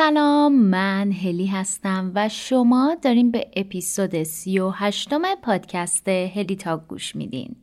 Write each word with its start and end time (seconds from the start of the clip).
سلام 0.00 0.52
من 0.52 1.12
هلی 1.12 1.46
هستم 1.46 2.12
و 2.14 2.28
شما 2.28 2.96
داریم 3.02 3.30
به 3.30 3.50
اپیزود 3.56 4.22
سی 4.22 4.58
و 4.58 4.70
هشتم 4.70 5.22
پادکست 5.42 6.08
هلی 6.08 6.56
تاک 6.56 6.80
گوش 6.88 7.16
میدین. 7.16 7.56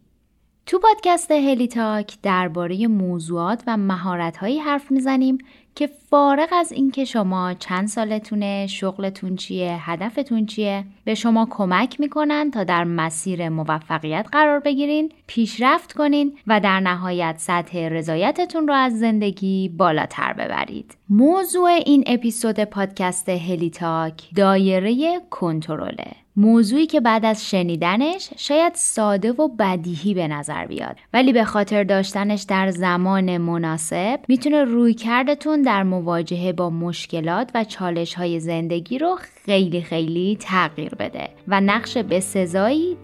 تو 0.66 0.80
پادکست 0.80 1.32
هلی 1.32 1.68
تاک 1.68 2.18
درباره 2.24 2.88
موضوعات 2.88 3.64
و 3.68 3.78
مهارت‌هایی 3.78 4.60
حرف 4.60 4.92
می‌زنیم 4.92 5.38
که 5.78 5.90
فارغ 6.10 6.50
از 6.54 6.72
اینکه 6.72 7.06
شما 7.06 7.54
چند 7.54 7.88
سالتونه، 7.88 8.68
شغلتون 8.68 9.36
چیه، 9.36 9.78
هدفتون 9.82 10.46
چیه، 10.46 10.84
به 11.04 11.16
شما 11.16 11.48
کمک 11.50 12.00
می‌کنن 12.00 12.52
تا 12.52 12.64
در 12.64 12.84
مسیر 12.84 13.50
موفقیت 13.50 14.28
قرار 14.32 14.60
بگیرین، 14.60 15.12
پیشرفت 15.28 15.94
کنین 15.94 16.38
و 16.48 16.60
در 16.60 16.80
نهایت 16.80 17.36
سطح 17.38 17.78
رضایتتون 17.78 18.68
رو 18.68 18.74
از 18.74 19.00
زندگی 19.00 19.70
بالاتر 19.70 20.34
ببرید. 20.34 20.98
موضوع 21.10 21.70
این 21.70 22.04
اپیزود 22.08 22.60
پادکست 22.64 23.30
هلی 23.30 23.70
تاک 23.70 24.36
دایره 24.36 25.20
کنترله. 25.30 26.08
موضوعی 26.40 26.86
که 26.86 27.00
بعد 27.00 27.26
از 27.26 27.50
شنیدنش 27.50 28.30
شاید 28.38 28.74
ساده 28.76 29.32
و 29.32 29.48
بدیهی 29.48 30.14
به 30.14 30.28
نظر 30.28 30.66
بیاد 30.66 30.98
ولی 31.14 31.34
به 31.34 31.44
خاطر 31.44 31.84
داشتنش 31.84 32.44
در 32.44 32.72
زمان 32.72 33.38
مناسب 33.38 34.20
می‌تونه 34.28 34.64
روی 34.64 34.94
کردتون 34.94 35.62
در 35.68 35.84
مواجهه 35.84 36.54
با 36.54 36.70
مشکلات 36.70 37.52
و 37.56 37.64
چالش 37.64 38.14
های 38.14 38.40
زندگی 38.40 38.98
رو 38.98 39.18
خیلی 39.46 39.82
خیلی 39.82 40.38
تغییر 40.42 40.96
بده 40.96 41.30
و 41.48 41.62
نقش 41.62 41.98
به 41.98 42.24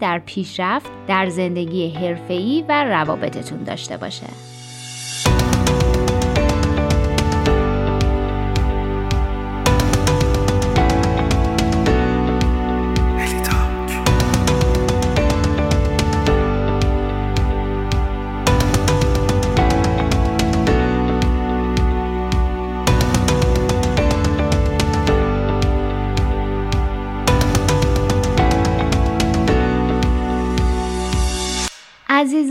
در 0.00 0.18
پیشرفت 0.18 0.90
در 1.06 1.28
زندگی 1.28 1.88
حرفه‌ای 1.88 2.64
و 2.68 2.84
روابطتون 2.84 3.64
داشته 3.64 3.96
باشه. 3.96 4.53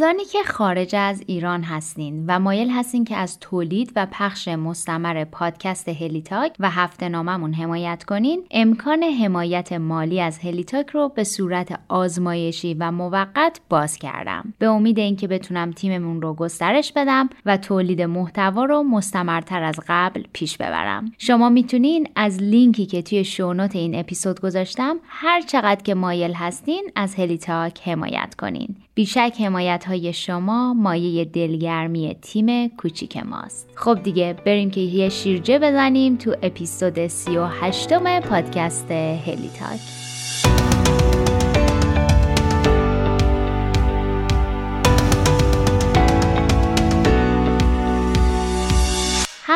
عزیزانی 0.03 0.25
که 0.25 0.43
خارج 0.43 0.95
از 0.95 1.23
ایران 1.27 1.63
هستین 1.63 2.25
و 2.27 2.39
مایل 2.39 2.69
هستین 2.69 3.05
که 3.05 3.15
از 3.15 3.39
تولید 3.39 3.91
و 3.95 4.07
پخش 4.11 4.47
مستمر 4.47 5.23
پادکست 5.23 5.89
هلیتاک 5.89 6.55
و 6.59 6.69
هفته‌نامه‌مون 6.69 7.53
حمایت 7.53 8.03
کنین 8.03 8.43
امکان 8.51 9.03
حمایت 9.03 9.73
مالی 9.73 10.21
از 10.21 10.39
هلیتاک 10.39 10.89
رو 10.89 11.09
به 11.09 11.23
صورت 11.23 11.79
آزمایشی 11.89 12.73
و 12.73 12.91
موقت 12.91 13.59
باز 13.69 13.97
کردم. 13.97 14.53
به 14.59 14.65
امید 14.65 14.99
اینکه 14.99 15.27
بتونم 15.27 15.71
تیممون 15.71 16.21
رو 16.21 16.33
گسترش 16.33 16.93
بدم 16.93 17.29
و 17.45 17.57
تولید 17.57 18.01
محتوا 18.01 18.65
رو 18.65 18.83
مستمرتر 18.83 19.63
از 19.63 19.79
قبل 19.87 20.23
پیش 20.33 20.57
ببرم. 20.57 21.11
شما 21.17 21.49
می‌تونین 21.49 22.07
از 22.15 22.43
لینکی 22.43 22.85
که 22.85 23.01
توی 23.01 23.23
show 23.23 23.49
note 23.49 23.75
این 23.75 23.95
اپیزود 23.95 24.39
گذاشتم 24.39 24.97
هر 25.07 25.41
چقدر 25.41 25.83
که 25.83 25.93
مایل 25.93 26.33
هستین 26.33 26.91
از 26.95 27.15
هلیتاک 27.15 27.87
حمایت 27.87 28.35
کنین. 28.37 28.75
بیشک 28.95 29.35
حمایت 29.39 29.85
های 29.85 30.02
شما 30.11 30.73
مایه 30.73 31.25
دلگرمی 31.25 32.15
تیم 32.21 32.67
کوچیک 32.67 33.17
ماست. 33.17 33.69
خب 33.75 34.03
دیگه 34.03 34.35
بریم 34.45 34.71
که 34.71 34.81
یه 34.81 35.09
شیرجه 35.09 35.59
بزنیم 35.59 36.15
تو 36.15 36.35
اپیزود 36.43 37.07
38 37.07 37.93
پادکست 38.19 38.91
هلی 38.91 39.49
تاک 39.59 40.72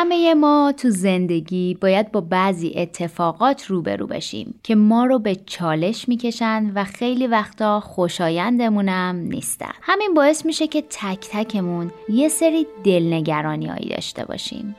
همه 0.00 0.34
ما 0.34 0.72
تو 0.76 0.90
زندگی 0.90 1.78
باید 1.80 2.12
با 2.12 2.20
بعضی 2.20 2.72
اتفاقات 2.76 3.66
روبرو 3.66 4.06
بشیم 4.06 4.60
که 4.62 4.74
ما 4.74 5.04
رو 5.04 5.18
به 5.18 5.36
چالش 5.46 6.08
می‌کشن 6.08 6.72
و 6.74 6.84
خیلی 6.84 7.26
وقتا 7.26 7.80
خوشایندمونم 7.80 9.16
نیستن. 9.16 9.70
همین 9.82 10.14
باعث 10.14 10.46
میشه 10.46 10.66
که 10.66 10.82
تک 10.82 11.28
تکمون 11.30 11.90
یه 12.08 12.28
سری 12.28 12.66
دلنگرانی 12.84 13.88
داشته 13.90 14.24
باشیم. 14.24 14.76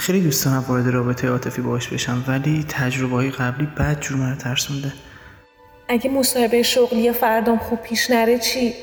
خیلی 0.00 0.20
دوست 0.20 0.44
دارم 0.44 0.64
وارد 0.68 0.88
رابطه 0.88 1.28
عاطفی 1.28 1.62
باش 1.62 1.88
بشم 1.88 2.24
ولی 2.28 2.64
تجربه 2.68 3.14
های 3.14 3.30
قبلی 3.30 3.66
بد 3.66 4.00
جور 4.00 4.18
منو 4.18 4.36
ترسونده 4.36 4.92
اگه 5.88 6.10
مصاحبه 6.10 6.62
شغلی 6.62 7.12
فردام 7.12 7.58
خوب 7.58 7.78
پیش 7.82 8.10
نره 8.10 8.38
چی؟ 8.38 8.74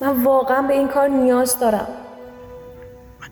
من 0.00 0.22
واقعا 0.24 0.62
به 0.62 0.74
این 0.74 0.88
کار 0.88 1.08
نیاز 1.08 1.60
دارم. 1.60 1.88
من, 3.20 3.28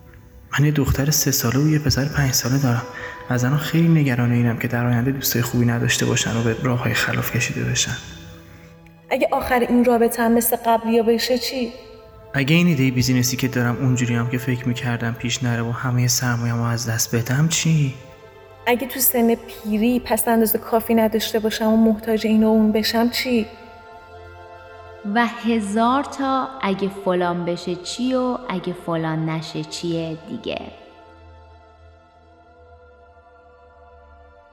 من 0.59 0.65
یه 0.65 0.71
دختر 0.71 1.11
سه 1.11 1.31
ساله 1.31 1.59
و 1.59 1.69
یه 1.69 1.79
پسر 1.79 2.05
پنج 2.05 2.31
ساله 2.31 2.57
دارم. 2.57 2.83
از 3.29 3.45
الان 3.45 3.57
خیلی 3.57 3.87
نگران 3.87 4.31
اینم 4.31 4.57
که 4.57 4.67
در 4.67 4.85
آینده 4.85 5.11
دوستای 5.11 5.41
خوبی 5.41 5.65
نداشته 5.65 6.05
باشن 6.05 6.37
و 6.37 6.43
به 6.43 6.55
راه 6.63 6.79
های 6.79 6.93
خلاف 6.93 7.31
کشیده 7.35 7.63
بشن. 7.63 7.97
اگه 9.09 9.27
آخر 9.31 9.59
این 9.59 9.85
رابطه 9.85 10.23
هم 10.23 10.31
مثل 10.31 10.55
قبلی 10.65 11.01
بشه 11.01 11.37
چی؟ 11.37 11.73
اگه 12.37 12.55
این 12.55 12.67
ایده 12.67 12.91
بیزینسی 12.91 13.37
که 13.37 13.47
دارم 13.47 13.77
اونجوری 13.77 14.15
هم 14.15 14.29
که 14.29 14.37
فکر 14.37 14.67
می‌کردم 14.67 15.13
پیش 15.13 15.43
نره 15.43 15.61
و 15.61 15.71
همه 15.71 16.07
سرمایه‌مو 16.07 16.63
از 16.63 16.89
دست 16.89 17.15
بدم 17.15 17.47
چی؟ 17.47 17.93
اگه 18.67 18.87
تو 18.87 18.99
سن 18.99 19.35
پیری 19.35 19.99
پس‌انداز 19.99 20.57
کافی 20.57 20.95
نداشته 20.95 21.39
باشم 21.39 21.65
و 21.67 21.77
محتاج 21.77 22.27
این 22.27 22.43
و 22.43 22.47
اون 22.47 22.71
بشم 22.71 23.09
چی؟ 23.09 23.45
و 25.13 25.27
هزار 25.27 26.03
تا 26.03 26.47
اگه 26.61 26.89
فلان 27.05 27.45
بشه 27.45 27.75
چی 27.75 28.13
و 28.13 28.37
اگه 28.49 28.73
فلان 28.85 29.29
نشه 29.29 29.63
چی‌های 29.63 30.17
دیگه 30.29 30.61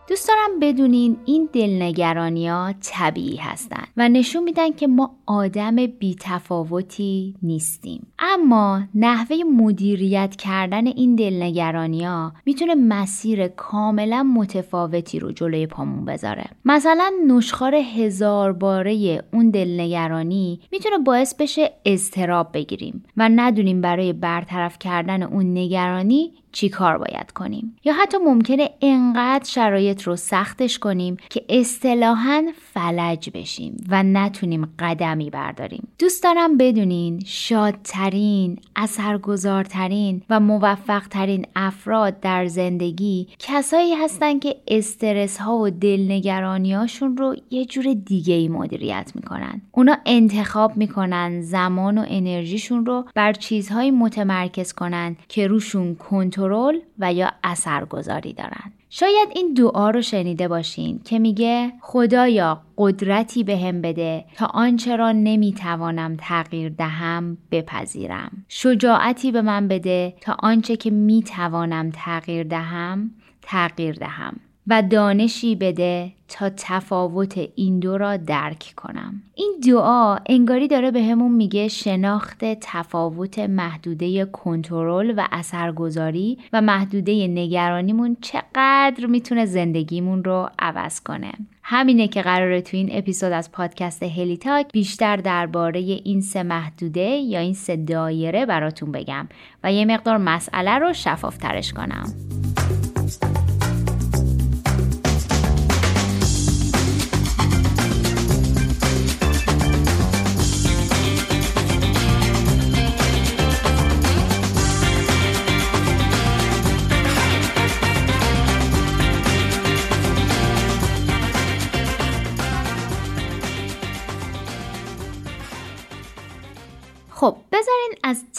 دوست 0.08 0.28
دارم 0.28 0.60
بدونین 0.60 1.16
این 1.24 1.48
دلنگرانی 1.52 2.48
ها 2.48 2.74
طبیعی 2.80 3.36
هستند 3.36 3.88
و 3.96 4.08
نشون 4.08 4.42
میدن 4.42 4.72
که 4.72 4.86
ما 4.86 5.10
آدم 5.26 5.76
بیتفاوتی 5.86 7.34
نیستیم. 7.42 8.06
اما 8.18 8.82
نحوه 8.94 9.36
مدیریت 9.56 10.36
کردن 10.36 10.86
این 10.86 11.14
دلنگرانی 11.14 12.04
ها 12.04 12.32
می‌تونه 12.46 12.74
مسیر 12.74 13.48
کاملا 13.48 14.22
متفاوتی 14.22 15.18
رو 15.18 15.32
جلوی 15.32 15.66
پامون 15.66 16.04
بذاره. 16.04 16.44
مثلا 16.64 17.12
نشخوار 17.28 17.74
هزار 17.74 18.52
باره 18.52 19.24
اون 19.32 19.50
دلنگرانی 19.50 20.60
می‌تونه 20.72 20.98
باعث 20.98 21.34
بشه 21.34 21.72
اضطراب 21.84 22.50
بگیریم 22.52 23.02
و 23.16 23.28
ندونیم 23.28 23.80
برای 23.80 24.12
برطرف 24.12 24.78
کردن 24.78 25.22
اون 25.22 25.58
نگرانی 25.58 26.32
چی 26.54 26.68
کار 26.68 26.98
باید 26.98 27.32
کنیم. 27.32 27.76
یا 27.84 27.92
حتی 27.92 28.18
ممکنه 28.18 28.70
انقدر 28.82 29.44
شرایط 29.44 30.02
رو 30.02 30.16
سختش 30.16 30.78
کنیم 30.78 31.16
که 31.30 31.44
اصطلاحا 31.48 32.44
فلج 32.72 33.30
بشیم 33.34 33.84
و 33.88 34.02
نتونیم 34.02 34.68
قدمی 34.78 35.30
برداریم. 35.30 35.88
دوست 35.98 36.22
دارم 36.22 36.56
بدونین 36.56 37.22
شادترین 37.26 38.58
اثرگذارترین 38.76 40.22
و 40.30 40.40
موفقترین 40.40 41.46
افراد 41.56 42.20
در 42.20 42.46
زندگی 42.46 43.28
کسایی 43.38 43.94
هستن 43.94 44.38
که 44.38 44.56
استرس 44.68 45.38
ها 45.38 45.56
و 45.56 45.70
دلنگرانی 45.70 46.74
هاشون 46.74 47.16
رو 47.16 47.36
یه 47.50 47.64
جور 47.64 47.94
دیگه 47.94 48.34
ای 48.34 48.48
مدیریت 48.48 49.12
می‌کنن. 49.14 49.62
اونا 49.72 49.96
انتخاب 50.06 50.76
می‌کنن 50.76 51.40
زمان 51.40 51.98
و 51.98 52.04
انرژیشون 52.08 52.86
رو 52.86 53.04
بر 53.14 53.32
چیزهایی 53.32 53.90
متمرکز 53.90 54.72
کنن 54.72 55.16
که 55.28 55.46
روشون 55.46 55.94
کنترل 55.94 56.43
کنترل 56.44 56.80
و 56.98 57.12
یا 57.12 57.30
اثرگذاری 57.44 58.32
دارن 58.32 58.72
شاید 58.90 59.28
این 59.34 59.54
دعا 59.54 59.90
رو 59.90 60.02
شنیده 60.02 60.48
باشین 60.48 61.00
که 61.04 61.18
میگه 61.18 61.72
خدایا 61.80 62.60
قدرتی 62.78 63.44
به 63.44 63.58
هم 63.58 63.80
بده 63.80 64.24
تا 64.36 64.46
آنچه 64.46 64.96
را 64.96 65.12
نمی‌توانم 65.12 66.16
تغییر 66.20 66.68
دهم 66.68 67.38
بپذیرم. 67.50 68.44
شجاعتی 68.48 69.32
به 69.32 69.42
من 69.42 69.68
بده 69.68 70.14
تا 70.20 70.36
آنچه 70.38 70.76
که 70.76 70.90
می‌توانم 70.90 71.90
تغییر 71.94 72.44
دهم 72.46 73.10
تغییر 73.42 73.94
دهم. 73.94 74.40
و 74.66 74.82
دانشی 74.82 75.56
بده 75.56 76.12
تا 76.28 76.50
تفاوت 76.56 77.48
این 77.54 77.78
دو 77.78 77.98
را 77.98 78.16
درک 78.16 78.72
کنم. 78.76 79.22
این 79.34 79.54
دعا 79.66 80.18
انگاری 80.26 80.68
داره 80.68 80.90
به 80.90 81.02
همون 81.02 81.32
میگه 81.32 81.68
شناخت 81.68 82.44
تفاوت 82.60 83.38
محدوده 83.38 84.24
کنترل 84.24 85.14
و 85.16 85.28
اثرگذاری 85.32 86.38
و 86.52 86.60
محدوده 86.60 87.26
نگرانیمون 87.26 88.16
چقدر 88.20 89.06
می‌تونه 89.06 89.44
زندگیمون 89.44 90.24
رو 90.24 90.50
عوض 90.58 91.00
کنه. 91.00 91.32
همینه 91.62 92.08
که 92.08 92.22
قراره 92.22 92.60
تو 92.60 92.76
این 92.76 92.88
اپیزود 92.92 93.32
از 93.32 93.52
پادکست 93.52 94.02
هلیتاک 94.02 94.72
بیشتر 94.72 95.16
درباره 95.16 95.80
این 95.80 96.20
سه 96.20 96.42
محدوده 96.42 97.08
یا 97.08 97.40
این 97.40 97.54
سه 97.54 97.76
دایره 97.76 98.46
براتون 98.46 98.92
بگم 98.92 99.28
و 99.64 99.72
یه 99.72 99.84
مقدار 99.84 100.16
مسئله 100.16 100.78
رو 100.78 100.92
شفافترش 100.92 101.72
کنم. 101.72 102.04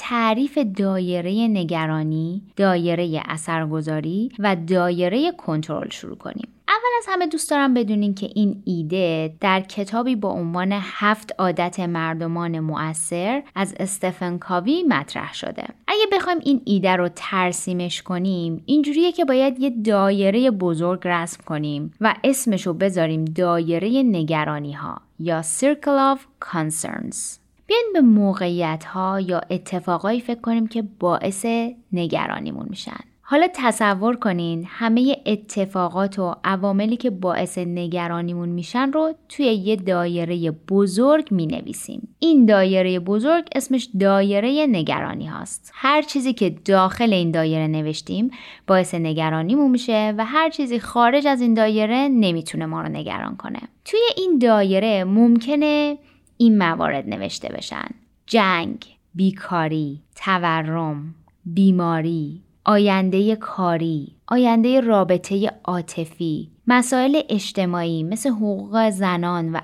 تعریف 0.09 0.57
دایره 0.57 1.47
نگرانی، 1.47 2.41
دایره 2.55 3.21
اثرگذاری 3.25 4.31
و 4.39 4.55
دایره 4.55 5.31
کنترل 5.31 5.89
شروع 5.89 6.15
کنیم. 6.15 6.47
اول 6.67 6.89
از 6.97 7.05
همه 7.07 7.27
دوست 7.27 7.49
دارم 7.49 7.73
بدونین 7.73 8.15
که 8.15 8.29
این 8.35 8.61
ایده 8.65 9.33
در 9.41 9.61
کتابی 9.61 10.15
با 10.15 10.29
عنوان 10.29 10.69
هفت 10.81 11.35
عادت 11.39 11.79
مردمان 11.79 12.59
مؤثر 12.59 13.43
از 13.55 13.75
استفن 13.79 14.37
کاوی 14.37 14.83
مطرح 14.83 15.33
شده. 15.33 15.63
اگه 15.87 16.05
بخوایم 16.11 16.39
این 16.43 16.61
ایده 16.65 16.95
رو 16.95 17.09
ترسیمش 17.15 18.01
کنیم 18.01 18.63
اینجوریه 18.65 19.11
که 19.11 19.25
باید 19.25 19.59
یه 19.59 19.69
دایره 19.69 20.51
بزرگ 20.51 21.01
رسم 21.05 21.43
کنیم 21.45 21.91
و 22.01 22.15
اسمشو 22.23 22.73
بذاریم 22.73 23.25
دایره 23.25 24.03
نگرانی 24.03 24.73
ها 24.73 25.01
یا 25.19 25.41
Circle 25.41 26.17
of 26.17 26.19
Concerns. 26.45 27.44
بیاین 27.67 27.89
به 27.93 28.01
موقعیت 28.01 28.85
ها 28.85 29.19
یا 29.19 29.41
اتفاقایی 29.49 30.21
فکر 30.21 30.41
کنیم 30.41 30.67
که 30.67 30.83
باعث 30.99 31.45
نگرانیمون 31.93 32.65
میشن. 32.69 32.99
حالا 33.27 33.47
تصور 33.53 34.15
کنین 34.15 34.65
همه 34.67 35.17
اتفاقات 35.25 36.19
و 36.19 36.35
عواملی 36.43 36.97
که 36.97 37.09
باعث 37.09 37.57
نگرانیمون 37.57 38.49
میشن 38.49 38.91
رو 38.91 39.13
توی 39.29 39.45
یه 39.45 39.75
دایره 39.75 40.51
بزرگ 40.51 41.27
می 41.31 41.45
نویسیم. 41.45 42.15
این 42.19 42.45
دایره 42.45 42.99
بزرگ 42.99 43.47
اسمش 43.55 43.89
دایره 43.99 44.67
نگرانی 44.67 45.27
هاست. 45.27 45.71
هر 45.73 46.01
چیزی 46.01 46.33
که 46.33 46.49
داخل 46.65 47.13
این 47.13 47.31
دایره 47.31 47.67
نوشتیم 47.67 48.31
باعث 48.67 48.95
نگرانیمون 48.95 49.71
میشه 49.71 50.13
و 50.17 50.25
هر 50.25 50.49
چیزی 50.49 50.79
خارج 50.79 51.27
از 51.27 51.41
این 51.41 51.53
دایره 51.53 52.07
نمی‌تونه 52.07 52.65
ما 52.65 52.81
رو 52.81 52.89
نگران 52.89 53.37
کنه. 53.37 53.59
توی 53.85 54.01
این 54.17 54.39
دایره 54.39 55.03
ممکنه 55.03 55.97
این 56.37 56.57
موارد 56.57 57.09
نوشته 57.09 57.49
بشن 57.49 57.87
جنگ، 58.25 58.85
بیکاری، 59.15 60.01
تورم، 60.15 61.15
بیماری، 61.45 62.41
آینده 62.65 63.35
کاری، 63.35 64.15
آینده 64.27 64.81
رابطه 64.81 65.51
عاطفی، 65.63 66.49
مسائل 66.67 67.21
اجتماعی 67.29 68.03
مثل 68.03 68.29
حقوق 68.29 68.89
زنان 68.89 69.51
و 69.51 69.59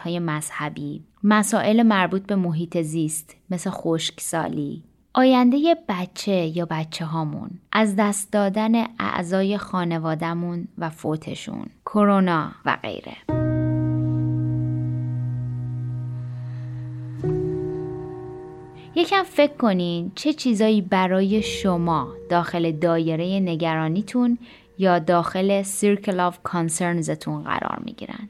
های 0.00 0.18
مذهبی، 0.18 1.02
مسائل 1.24 1.82
مربوط 1.82 2.22
به 2.22 2.36
محیط 2.36 2.78
زیست 2.82 3.36
مثل 3.50 3.70
خشکسالی، 3.70 4.82
آینده 5.14 5.76
بچه 5.88 6.32
یا 6.56 6.66
بچه 6.70 7.04
هامون، 7.04 7.50
از 7.72 7.96
دست 7.96 8.32
دادن 8.32 8.74
اعضای 8.98 9.58
خانوادهمون 9.58 10.68
و 10.78 10.90
فوتشون، 10.90 11.66
کرونا 11.86 12.50
و 12.64 12.78
غیره. 12.82 13.37
یکم 18.98 19.22
فکر 19.22 19.52
کنین 19.56 20.12
چه 20.14 20.32
چیزایی 20.32 20.82
برای 20.82 21.42
شما 21.42 22.14
داخل 22.30 22.72
دایره 22.72 23.40
نگرانیتون 23.40 24.38
یا 24.78 24.98
داخل 24.98 25.62
سیرکل 25.62 26.20
آف 26.20 26.38
کانسرنزتون 26.42 27.42
قرار 27.42 27.78
می‌گیرن. 27.84 28.28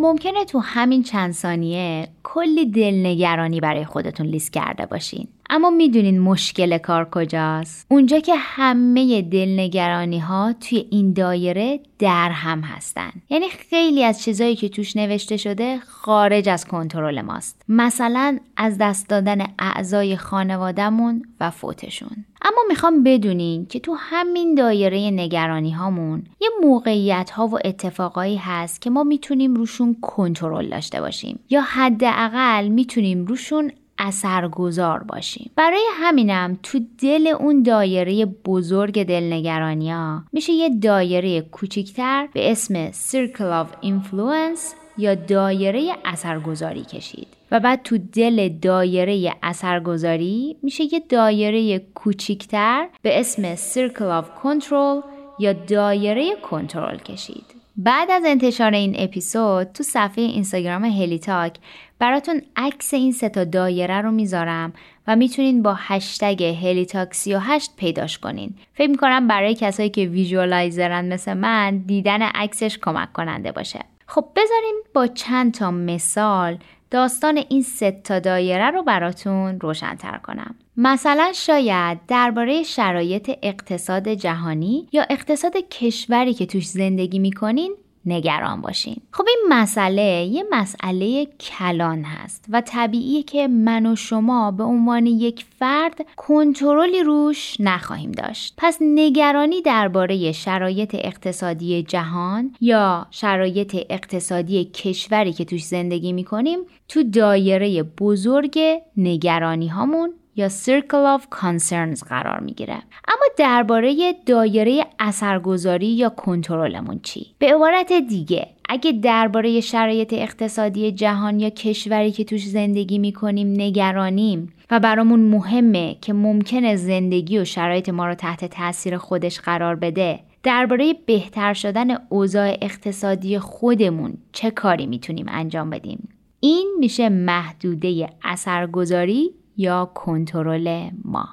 ممکنه 0.00 0.44
تو 0.44 0.58
همین 0.58 1.02
چند 1.02 1.32
ثانیه 1.32 2.08
کلی 2.22 2.66
دلنگرانی 2.70 3.60
برای 3.60 3.84
خودتون 3.84 4.26
لیست 4.26 4.52
کرده 4.52 4.86
باشین. 4.86 5.28
اما 5.50 5.70
می‌دونین 5.70 6.20
مشکل 6.20 6.78
کار 6.78 7.08
کجاست؟ 7.10 7.86
اونجا 7.90 8.20
که 8.20 8.34
همه 8.36 9.22
دلنگرانی 9.22 10.18
ها 10.18 10.54
توی 10.60 10.86
این 10.90 11.12
دایره 11.12 11.80
در 11.98 12.30
هم 12.30 12.60
هستن. 12.60 13.10
یعنی 13.30 13.48
خیلی 13.48 14.04
از 14.04 14.22
چیزایی 14.22 14.56
که 14.56 14.68
توش 14.68 14.96
نوشته 14.96 15.36
شده 15.36 15.78
خارج 15.78 16.48
از 16.48 16.64
کنترل 16.64 17.20
ماست. 17.20 17.62
مثلا 17.68 18.38
از 18.56 18.78
دست 18.78 19.08
دادن 19.08 19.38
اعضای 19.58 20.16
خانوادهمون 20.16 21.22
و 21.40 21.50
فوتشون. 21.50 22.24
اما 22.42 22.60
می‌خوام 22.68 23.02
بدونین 23.02 23.66
که 23.66 23.80
تو 23.80 23.94
همین 23.98 24.54
دایره 24.54 25.10
نگرانی 25.10 25.70
هامون 25.70 26.22
یه 26.40 26.48
موقعیت 26.62 27.30
ها 27.30 27.46
و 27.46 27.58
اتفاقایی 27.64 28.36
هست 28.36 28.82
که 28.82 28.90
ما 28.90 29.04
می‌تونیم 29.04 29.54
روشون 29.54 29.96
کنترل 30.00 30.68
داشته 30.68 31.00
باشیم. 31.00 31.38
یا 31.50 31.62
حداقل 31.62 32.68
می‌تونیم 32.68 33.26
روشون 33.26 33.72
اثرگذار 33.98 35.02
باشیم. 35.02 35.50
برای 35.56 35.84
همینم 35.92 36.58
تو 36.62 36.80
دل 37.02 37.26
اون 37.26 37.62
دایره 37.62 38.26
بزرگ 38.26 39.02
دلنگرانی 39.02 39.92
ها 39.92 40.22
میشه 40.32 40.52
یه 40.52 40.68
دایره 40.68 41.40
کوچیکتر 41.40 42.28
به 42.32 42.52
اسم 42.52 42.90
Circle 42.90 43.64
of 43.64 43.86
Influence 43.86 44.60
یا 44.98 45.14
دایره 45.14 45.96
اثرگذاری 46.04 46.84
کشید. 46.84 47.26
و 47.50 47.60
بعد 47.60 47.82
تو 47.82 47.98
دل 47.98 48.48
دایره 48.48 49.34
اثرگذاری 49.42 50.56
میشه 50.62 50.94
یه 50.94 51.02
دایره 51.08 51.78
کوچیکتر 51.78 52.88
به 53.02 53.20
اسم 53.20 53.54
Circle 53.54 54.22
of 54.22 54.26
Control 54.44 55.04
یا 55.38 55.52
دایره 55.52 56.36
کنترل 56.50 56.98
کشید. 56.98 57.44
بعد 57.76 58.10
از 58.10 58.22
انتشار 58.26 58.70
این 58.70 58.94
اپیزود 58.98 59.72
تو 59.72 59.82
صفحه 59.82 60.24
اینستاگرام 60.24 60.84
هلیتاک 60.84 61.54
براتون 61.98 62.42
عکس 62.56 62.94
این 62.94 63.12
ستا 63.12 63.44
دایره 63.44 64.00
رو 64.00 64.10
می‌ذارم 64.10 64.72
و 65.06 65.16
می‌تونین 65.16 65.62
با 65.62 65.74
هشتگ 65.78 66.42
هلیتاک 66.42 67.14
38 67.14 67.76
پیداش 67.76 68.18
کنین 68.18 68.54
فکر 68.74 68.90
می‌کنم 68.90 69.28
برای 69.28 69.54
کسایی 69.54 69.90
که 69.90 70.06
ویژوالایزرن 70.06 71.12
مثل 71.12 71.34
من 71.34 71.78
دیدن 71.78 72.22
عکسش 72.22 72.78
کمک 72.78 73.12
کننده 73.12 73.52
باشه 73.52 73.80
خب 74.06 74.24
بذارین 74.36 74.82
با 74.94 75.06
چند 75.06 75.54
تا 75.54 75.70
مثال 75.70 76.58
داستان 76.90 77.44
این 77.48 77.62
سه 77.62 77.90
تا 78.04 78.18
دایره 78.18 78.70
رو 78.70 78.82
براتون 78.82 79.60
روشنتر 79.60 80.18
کنم. 80.18 80.54
مثلا 80.76 81.32
شاید 81.34 81.98
درباره 82.08 82.62
شرایط 82.62 83.30
اقتصاد 83.42 84.08
جهانی 84.08 84.88
یا 84.92 85.04
اقتصاد 85.10 85.56
کشوری 85.56 86.34
که 86.34 86.46
توش 86.46 86.66
زندگی 86.66 87.18
می‌کنین 87.18 87.74
نگران 88.08 88.60
باشین. 88.60 88.96
خب 89.12 89.24
این 89.28 89.44
مسئله 89.48 90.24
یه 90.24 90.44
مسئله 90.50 91.26
کلان 91.26 92.02
هست 92.02 92.44
و 92.48 92.60
طبیعیه 92.60 93.22
که 93.22 93.48
من 93.48 93.86
و 93.86 93.96
شما 93.96 94.50
به 94.50 94.64
عنوان 94.64 95.06
یک 95.06 95.44
فرد 95.58 96.06
کنترلی 96.16 97.02
روش 97.02 97.56
نخواهیم 97.60 98.12
داشت. 98.12 98.54
پس 98.56 98.78
نگرانی 98.80 99.62
درباره 99.62 100.32
شرایط 100.32 100.96
اقتصادی 100.98 101.82
جهان 101.82 102.54
یا 102.60 103.06
شرایط 103.10 103.76
اقتصادی 103.90 104.64
کشوری 104.64 105.32
که 105.32 105.44
توش 105.44 105.64
زندگی 105.64 106.12
می‌کنیم 106.12 106.58
تو 106.88 107.02
دایره 107.02 107.82
بزرگ 107.82 108.58
نگرانی 108.96 109.68
هامون 109.68 110.12
یا 110.38 110.48
Circle 110.48 111.20
of 111.20 111.38
Concerns 111.40 112.04
قرار 112.08 112.40
می‌گیره. 112.40 112.74
اما 113.08 113.24
درباره 113.36 114.14
دایره 114.26 114.86
اثرگذاری 114.98 115.86
یا 115.86 116.08
کنترلمون 116.08 117.00
چی؟ 117.02 117.26
به 117.38 117.54
عبارت 117.54 117.92
دیگه 117.92 118.46
اگه 118.68 118.92
درباره 118.92 119.60
شرایط 119.60 120.12
اقتصادی 120.12 120.92
جهان 120.92 121.40
یا 121.40 121.50
کشوری 121.50 122.12
که 122.12 122.24
توش 122.24 122.46
زندگی 122.46 122.98
می‌کنیم 122.98 123.52
نگرانیم 123.52 124.52
و 124.70 124.80
برامون 124.80 125.20
مهمه 125.20 125.96
که 126.00 126.12
ممکنه 126.12 126.76
زندگی 126.76 127.38
و 127.38 127.44
شرایط 127.44 127.88
ما 127.88 128.06
رو 128.06 128.14
تحت 128.14 128.44
تاثیر 128.44 128.98
خودش 128.98 129.40
قرار 129.40 129.76
بده 129.76 130.20
درباره 130.42 130.94
بهتر 131.06 131.54
شدن 131.54 131.88
اوضاع 132.08 132.56
اقتصادی 132.62 133.38
خودمون 133.38 134.14
چه 134.32 134.50
کاری 134.50 134.86
می‌تونیم 134.86 135.26
انجام 135.28 135.70
بدیم؟ 135.70 136.08
این 136.40 136.76
میشه 136.78 137.08
محدوده 137.08 138.08
اثرگذاری 138.24 139.30
یا 139.58 139.90
کنترل 139.94 140.90
ما 141.04 141.28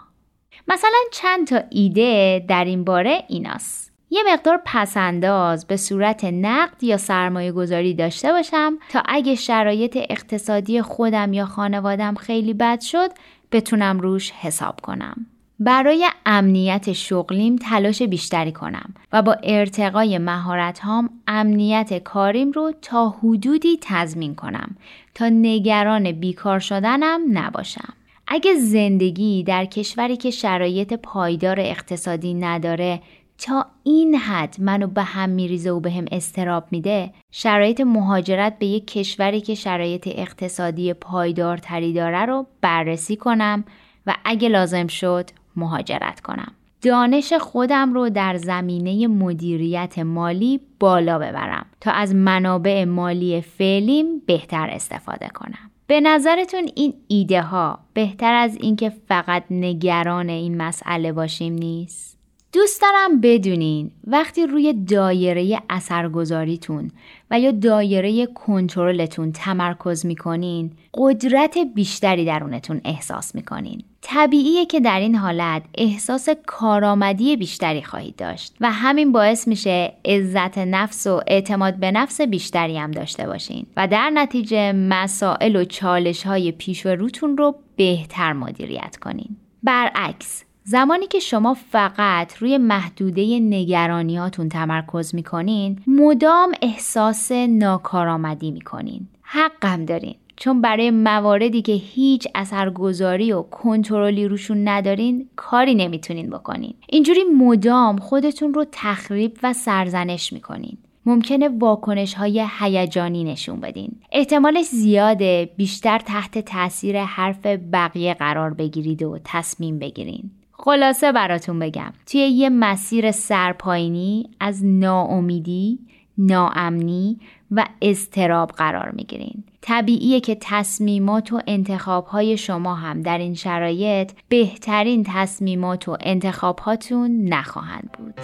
مثلا 0.68 1.00
چند 1.12 1.48
تا 1.48 1.62
ایده 1.70 2.46
در 2.48 2.66
این 2.66 2.84
باره 2.84 3.24
ایناست 3.28 3.94
یه 4.10 4.24
مقدار 4.34 4.62
پسنداز 4.66 5.68
به 5.68 5.78
صورت 5.78 6.24
نقد 6.24 6.84
یا 6.84 6.98
سرمایه 6.98 7.52
گذاری 7.52 7.94
داشته 7.94 8.32
باشم 8.32 8.78
تا 8.90 9.04
اگه 9.06 9.36
شرایط 9.36 9.98
اقتصادی 10.10 10.82
خودم 10.82 11.34
یا 11.34 11.46
خانوادم 11.46 12.16
خیلی 12.16 12.54
بد 12.54 12.82
شد 12.82 13.10
بتونم 13.52 14.00
روش 14.00 14.32
حساب 14.32 14.82
کنم. 14.82 15.26
برای 15.60 16.10
امنیت 16.26 16.94
شغلیم 16.94 17.56
تلاش 17.56 18.02
بیشتری 18.02 18.52
کنم 18.52 18.94
و 19.14 19.22
با 19.22 19.36
ارتقای 19.44 20.18
مهارت 20.18 20.80
هام 20.80 21.10
امنیت 21.28 22.04
کاریم 22.04 22.52
رو 22.52 22.74
تا 22.82 23.10
حدودی 23.10 23.80
تضمین 23.82 24.36
کنم 24.36 24.76
تا 25.14 25.30
نگران 25.30 26.12
بیکار 26.12 26.60
شدنم 26.60 27.22
نباشم. 27.32 27.94
اگه 28.28 28.56
زندگی 28.56 29.44
در 29.44 29.66
کشوری 29.66 30.18
که 30.18 30.32
شرایط 30.32 30.94
پایدار 30.94 31.60
اقتصادی 31.60 32.34
نداره 32.34 33.02
تا 33.38 33.66
این 33.84 34.16
حد 34.16 34.56
منو 34.60 34.88
به 34.88 35.04
هم 35.04 35.30
میریزه 35.30 35.72
و 35.72 35.80
به 35.80 35.92
هم 35.92 36.06
استراب 36.12 36.64
میده 36.72 37.12
شرایط 37.32 37.82
مهاجرت 37.82 38.60
به 38.60 38.66
یک 38.66 38.88
کشوری 38.88 39.42
که 39.42 39.56
شرایط 39.56 40.08
اقتصادی 40.12 40.94
پایدارتری 40.94 41.94
داره 41.94 42.26
رو 42.26 42.46
بررسی 42.62 43.16
کنم 43.16 43.64
و 44.08 44.16
اگه 44.26 44.50
لازم 44.50 44.88
شد 44.88 45.30
مهاجرت 45.56 46.22
کنم. 46.22 46.52
دانش 46.82 47.34
خودم 47.34 47.94
رو 47.94 48.10
در 48.10 48.38
زمینه 48.38 49.08
مدیریت 49.08 50.00
مالی 50.00 50.62
بالا 50.80 51.20
ببرم 51.20 51.66
تا 51.82 51.92
از 51.92 52.16
منابع 52.16 52.84
مالی 52.84 53.42
فعلیم 53.42 54.20
بهتر 54.26 54.70
استفاده 54.70 55.28
کنم. 55.28 55.72
به 55.88 56.02
نظرتون 56.02 56.70
این 56.76 56.94
ایده 57.08 57.42
ها 57.42 57.80
بهتر 57.94 58.34
از 58.34 58.58
اینکه 58.62 58.90
فقط 58.90 59.44
نگران 59.50 60.30
این 60.30 60.58
مسئله 60.58 61.12
باشیم 61.12 61.54
نیست؟ 61.54 62.15
دوست 62.56 62.82
دارم 62.82 63.22
بدونین 63.22 63.92
وقتی 64.08 64.46
روی 64.46 64.74
دایره 64.74 65.62
اثرگذاریتون 65.70 66.92
و 67.32 67.40
یا 67.40 67.52
دایره 67.52 68.26
کنترلتون 68.26 69.32
تمرکز 69.32 70.06
می‌کنین 70.06 70.72
قدرت 70.94 71.58
بیشتری 71.76 72.26
درونتون 72.26 72.82
احساس 72.86 73.36
می‌کنین. 73.36 73.84
طبیعیه 74.02 74.66
که 74.66 74.80
در 74.80 75.00
این 75.00 75.16
حالت 75.16 75.64
احساس 75.78 76.30
کارآمدی 76.46 77.38
بیشتری 77.38 77.84
خواهید 77.84 78.16
داشت 78.16 78.56
و 78.62 78.72
همین 78.72 79.12
باعث 79.12 79.48
میشه 79.48 79.94
عزت 80.06 80.58
نفس 80.58 81.08
و 81.08 81.22
اعتماد 81.28 81.76
به 81.76 81.92
نفس 81.92 82.22
بیشتری 82.22 82.78
هم 82.78 82.92
داشته 82.92 83.28
باشین 83.28 83.66
و 83.78 83.88
در 83.88 84.10
نتیجه 84.10 84.72
مسائل 84.72 85.56
و 85.56 85.64
چالش 85.64 86.24
های 86.24 86.52
پیش 86.52 86.86
روتون 86.86 87.38
رو 87.38 87.56
بهتر 87.76 88.34
مدیریت 88.34 88.98
کنین. 88.98 89.36
برعکس 89.64 90.46
زمانی 90.68 91.08
که 91.08 91.20
شما 91.20 91.54
فقط 91.54 92.38
روی 92.38 92.58
محدوده 92.58 93.40
نگرانیاتون 93.40 94.50
تمرکز 94.50 95.16
می‌کنین 95.16 95.80
مدام 95.88 96.52
احساس 96.62 97.32
ناکارآمدی 97.32 98.52
می‌کنین. 98.52 99.08
حقم 99.22 99.86
دارین. 99.86 100.16
چون 100.36 100.62
برای 100.62 100.92
مواردی 100.92 101.62
که 101.62 101.72
هیچ 101.72 102.28
اثرگذاری 102.36 103.32
و 103.32 103.42
کنترلی 103.42 104.28
روشون 104.28 104.68
ندارین 104.68 105.30
کاری 105.36 105.76
نمی‌تونین 105.76 106.30
بکنین. 106.30 106.74
اینجوری 106.90 107.24
مدام 107.24 107.98
خودتون 107.98 108.54
رو 108.54 108.66
تخریب 108.72 109.38
و 109.44 109.54
سرزنش 109.54 110.34
می‌کنین. 110.34 110.78
ممکنه 111.06 111.50
واکنش 111.50 112.14
های 112.14 112.46
هیجانی 112.60 113.24
نشون 113.24 113.60
بدین. 113.60 113.92
احتمالش 114.12 114.66
زیاده 114.66 115.50
بیشتر 115.58 116.00
تحت 116.00 116.38
تاثیر 116.38 117.04
حرف 117.04 117.46
بقیه 117.74 118.14
قرار 118.14 118.54
بگیرید 118.54 119.04
و 119.04 119.20
تصمیم 119.24 119.80
بگیرین. 119.80 120.32
خلاصه 120.58 121.12
براتون 121.12 121.60
بگم 121.60 121.94
توی 122.06 122.20
یه 122.22 122.50
مسیر 122.50 123.12
سرپاینی 123.12 124.30
از 124.40 124.66
ناامیدی، 124.66 125.80
ناامنی 126.18 127.20
و 127.52 127.66
استراب 127.82 128.52
قرار 128.52 128.92
می‌گیرین 128.92 129.44
طبیعیه 129.62 130.20
که 130.20 130.38
تصمیمات 130.42 131.34
و 131.34 131.42
انتخابهای 131.48 132.38
شما 132.38 132.76
هم 132.76 133.02
در 133.02 133.18
این 133.18 133.34
شرایط 133.34 134.12
بهترین 134.30 135.06
تصمیمات 135.08 135.90
و 135.90 135.98
انتخابهاتون 136.00 137.26
نخواهند 137.34 137.90
بود. 137.98 138.20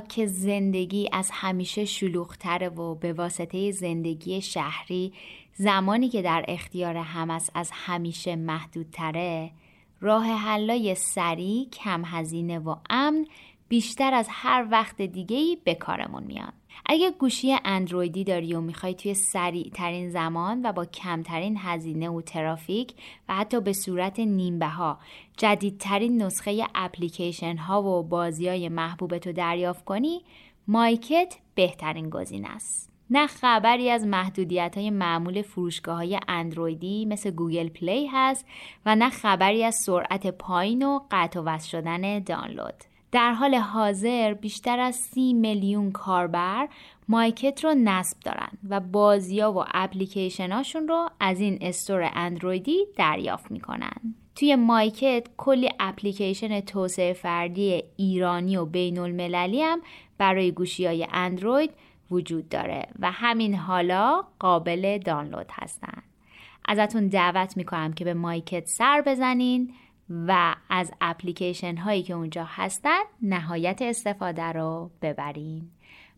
که 0.00 0.26
زندگی 0.26 1.08
از 1.12 1.30
همیشه 1.32 1.84
شلوغتره 1.84 2.68
و 2.68 2.94
به 2.94 3.12
واسطه 3.12 3.70
زندگی 3.70 4.40
شهری 4.42 5.12
زمانی 5.54 6.08
که 6.08 6.22
در 6.22 6.44
اختیار 6.48 6.96
هم 6.96 7.30
است 7.30 7.50
از 7.54 7.70
همیشه 7.72 8.36
محدودتره 8.36 9.50
راه 10.00 10.26
حلای 10.26 10.94
سریع، 10.94 11.68
کم 11.68 12.02
هزینه 12.04 12.58
و 12.58 12.76
امن 12.90 13.26
بیشتر 13.68 14.14
از 14.14 14.26
هر 14.30 14.66
وقت 14.70 15.02
دیگهی 15.02 15.58
به 15.64 15.74
کارمون 15.74 16.22
میاد. 16.22 16.61
اگه 16.86 17.10
گوشی 17.10 17.56
اندرویدی 17.64 18.24
داری 18.24 18.54
و 18.54 18.60
می‌خوای 18.60 18.94
توی 18.94 19.14
سریع 19.14 19.70
ترین 19.74 20.10
زمان 20.10 20.66
و 20.66 20.72
با 20.72 20.84
کمترین 20.84 21.56
هزینه 21.58 22.10
و 22.10 22.20
ترافیک 22.20 22.94
و 23.28 23.34
حتی 23.34 23.60
به 23.60 23.72
صورت 23.72 24.20
نیمبه 24.20 24.66
ها 24.66 24.98
جدیدترین 25.36 26.22
نسخه 26.22 26.66
اپلیکیشن 26.74 27.56
ها 27.56 27.82
و 27.82 28.02
بازی 28.02 28.48
های 28.48 28.68
محبوبتو 28.68 29.32
دریافت 29.32 29.84
کنی 29.84 30.22
مایکت 30.68 31.36
بهترین 31.54 32.10
گزینه 32.10 32.48
است. 32.48 32.92
نه 33.10 33.26
خبری 33.26 33.90
از 33.90 34.06
محدودیت 34.06 34.78
های 34.78 34.90
معمول 34.90 35.42
فروشگاه 35.42 35.96
های 35.96 36.20
اندرویدی 36.28 37.04
مثل 37.04 37.30
گوگل 37.30 37.68
پلی 37.68 38.06
هست 38.06 38.46
و 38.86 38.96
نه 38.96 39.10
خبری 39.10 39.64
از 39.64 39.74
سرعت 39.74 40.26
پایین 40.26 40.82
و 40.82 41.00
قطع 41.10 41.40
و 41.40 41.58
شدن 41.58 42.18
دانلود. 42.18 42.91
در 43.12 43.32
حال 43.32 43.54
حاضر 43.54 44.34
بیشتر 44.34 44.80
از 44.80 44.94
سی 44.96 45.32
میلیون 45.32 45.92
کاربر 45.92 46.68
مایکت 47.08 47.64
رو 47.64 47.74
نصب 47.74 48.20
دارن 48.20 48.48
و 48.68 48.80
بازیا 48.80 49.52
و 49.52 49.64
اپلیکیشناشون 49.74 50.88
رو 50.88 51.08
از 51.20 51.40
این 51.40 51.58
store 51.60 52.10
اندرویدی 52.14 52.86
دریافت 52.96 53.50
می‌کنن. 53.50 54.14
توی 54.36 54.56
مایکت 54.56 55.26
کلی 55.36 55.70
اپلیکیشن 55.80 56.60
توسعه 56.60 57.12
فردی 57.12 57.82
ایرانی 57.96 58.56
و 58.56 58.64
بین 58.64 58.98
المللی 58.98 59.62
هم 59.62 59.80
برای 60.18 60.52
گوشی 60.52 60.86
های 60.86 61.06
اندروید 61.12 61.70
وجود 62.10 62.48
داره 62.48 62.86
و 62.98 63.10
همین 63.10 63.54
حالا 63.54 64.24
قابل 64.38 64.98
دانلود 64.98 65.50
هستن. 65.52 66.02
ازتون 66.68 67.08
دعوت 67.08 67.56
می‌کنم 67.56 67.92
که 67.92 68.04
به 68.04 68.14
مایکت 68.14 68.66
سر 68.66 69.02
بزنین 69.06 69.74
و 70.10 70.54
از 70.70 70.92
اپلیکیشن 71.00 71.76
هایی 71.76 72.02
که 72.02 72.14
اونجا 72.14 72.44
هستن 72.48 73.00
نهایت 73.22 73.82
استفاده 73.82 74.42
رو 74.44 74.90
ببرین. 75.02 75.70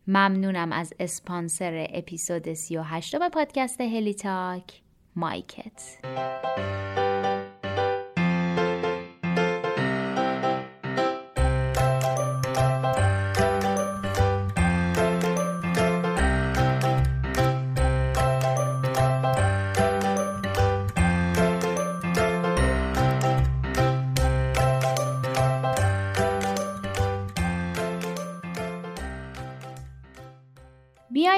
ممنونم 0.07 0.73
از 0.73 0.95
اسپانسر 1.01 1.87
اپیزود 1.91 2.53
38 2.53 3.17
پادکست 3.29 3.81
هلی 3.81 4.15
تاک 4.15 4.83
مایکت. 5.17 5.99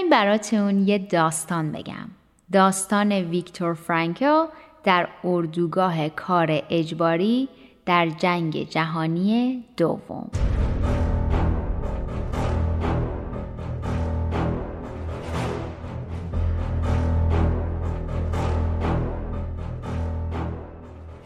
بیاین 0.07 0.11
براتون 0.11 0.89
یه 0.89 0.99
داستان 0.99 1.73
بگم. 1.73 2.09
داستان 2.53 3.13
ویکتور 3.13 3.75
فرانکو 3.75 4.47
در 4.85 5.09
اردوگاه 5.25 6.09
کار 6.09 6.63
اجباری 6.71 7.49
در 7.87 8.09
جنگ 8.09 8.69
جهانی 8.69 9.65
دوم. 9.77 10.31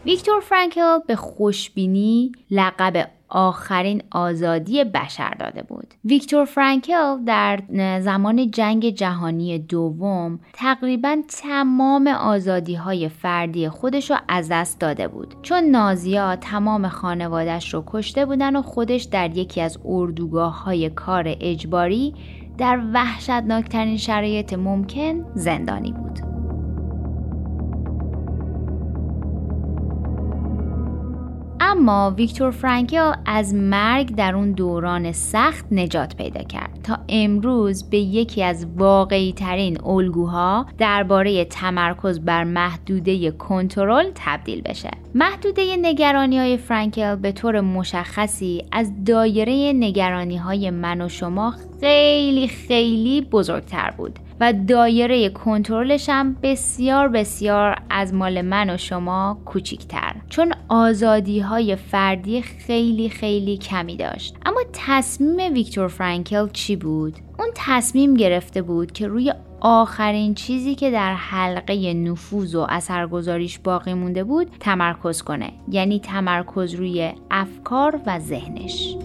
ویکتور 0.05 0.39
فرانکل 0.41 0.99
به 1.07 1.15
خوشبینی 1.15 2.31
لقب 2.51 3.09
آخرین 3.31 4.03
آزادی 4.11 4.83
بشر 4.83 5.33
داده 5.39 5.63
بود. 5.63 5.93
ویکتور 6.05 6.45
فرانکل 6.45 7.23
در 7.25 7.59
زمان 7.99 8.51
جنگ 8.51 8.89
جهانی 8.89 9.59
دوم 9.59 10.39
تقریبا 10.53 11.17
تمام 11.27 12.07
آزادی 12.07 12.75
های 12.75 13.09
فردی 13.09 13.69
خودش 13.69 14.11
رو 14.11 14.17
از 14.27 14.49
دست 14.51 14.79
داده 14.79 15.07
بود. 15.07 15.35
چون 15.41 15.63
نازیا 15.63 16.35
تمام 16.35 16.87
خانوادش 16.87 17.73
رو 17.73 17.83
کشته 17.87 18.25
بودن 18.25 18.55
و 18.55 18.61
خودش 18.61 19.03
در 19.03 19.37
یکی 19.37 19.61
از 19.61 19.79
اردوگاه 19.85 20.63
های 20.63 20.89
کار 20.89 21.35
اجباری 21.39 22.13
در 22.57 22.81
وحشتناکترین 22.93 23.97
شرایط 23.97 24.53
ممکن 24.53 25.25
زندانی 25.35 25.91
بود. 25.91 26.40
اما 31.81 32.13
ویکتور 32.17 32.51
فرانکل 32.51 33.11
از 33.25 33.53
مرگ 33.53 34.15
در 34.15 34.35
اون 34.35 34.51
دوران 34.51 35.11
سخت 35.11 35.65
نجات 35.71 36.15
پیدا 36.15 36.43
کرد. 36.43 36.79
تا 36.83 36.97
امروز 37.09 37.89
به 37.89 37.97
یکی 37.97 38.43
از 38.43 38.67
واقعی 38.77 39.33
ترین 39.33 39.83
الگوها 39.85 40.65
درباره 40.77 41.45
تمرکز 41.45 42.19
بر 42.19 42.43
محدوده 42.43 43.31
کنترل 43.31 44.11
تبدیل 44.15 44.61
بشه. 44.61 44.89
محدوده 45.15 45.77
نگرانی 45.81 46.39
های 46.39 46.57
فرانکل 46.57 47.15
به 47.15 47.31
طور 47.31 47.61
مشخصی 47.61 48.65
از 48.71 48.91
دایره 49.05 49.73
نگرانی 49.73 50.37
های 50.37 50.69
من 50.69 51.01
و 51.01 51.09
شما 51.09 51.55
خیلی 51.79 52.47
خیلی 52.47 53.21
بزرگتر 53.21 53.93
بود. 53.97 54.19
و 54.41 54.53
دایره 54.53 55.29
کنترلش 55.29 56.09
هم 56.09 56.35
بسیار 56.43 57.07
بسیار 57.07 57.75
از 57.89 58.13
مال 58.13 58.41
من 58.41 58.69
و 58.69 58.77
شما 58.77 59.37
کوچیکتر. 59.45 60.15
چون 60.29 60.53
آزادی 60.69 61.39
های 61.39 61.75
فردی 61.75 62.41
خیلی 62.41 63.09
خیلی 63.09 63.57
کمی 63.57 63.97
داشت. 63.97 64.35
اما 64.45 64.61
تصمیم 64.73 65.53
ویکتور 65.53 65.87
فرانکل 65.87 66.47
چی 66.53 66.75
بود؟ 66.75 67.15
اون 67.39 67.47
تصمیم 67.55 68.13
گرفته 68.13 68.61
بود 68.61 68.91
که 68.91 69.07
روی 69.07 69.33
آخرین 69.59 70.33
چیزی 70.33 70.75
که 70.75 70.91
در 70.91 71.13
حلقه 71.13 71.93
نفوذ 71.93 72.55
و 72.55 72.65
اثرگذاریش 72.69 73.59
باقی 73.59 73.93
مونده 73.93 74.23
بود 74.23 74.47
تمرکز 74.59 75.21
کنه. 75.21 75.51
یعنی 75.69 75.99
تمرکز 75.99 76.73
روی 76.73 77.11
افکار 77.31 77.99
و 78.05 78.19
ذهنش. 78.19 78.95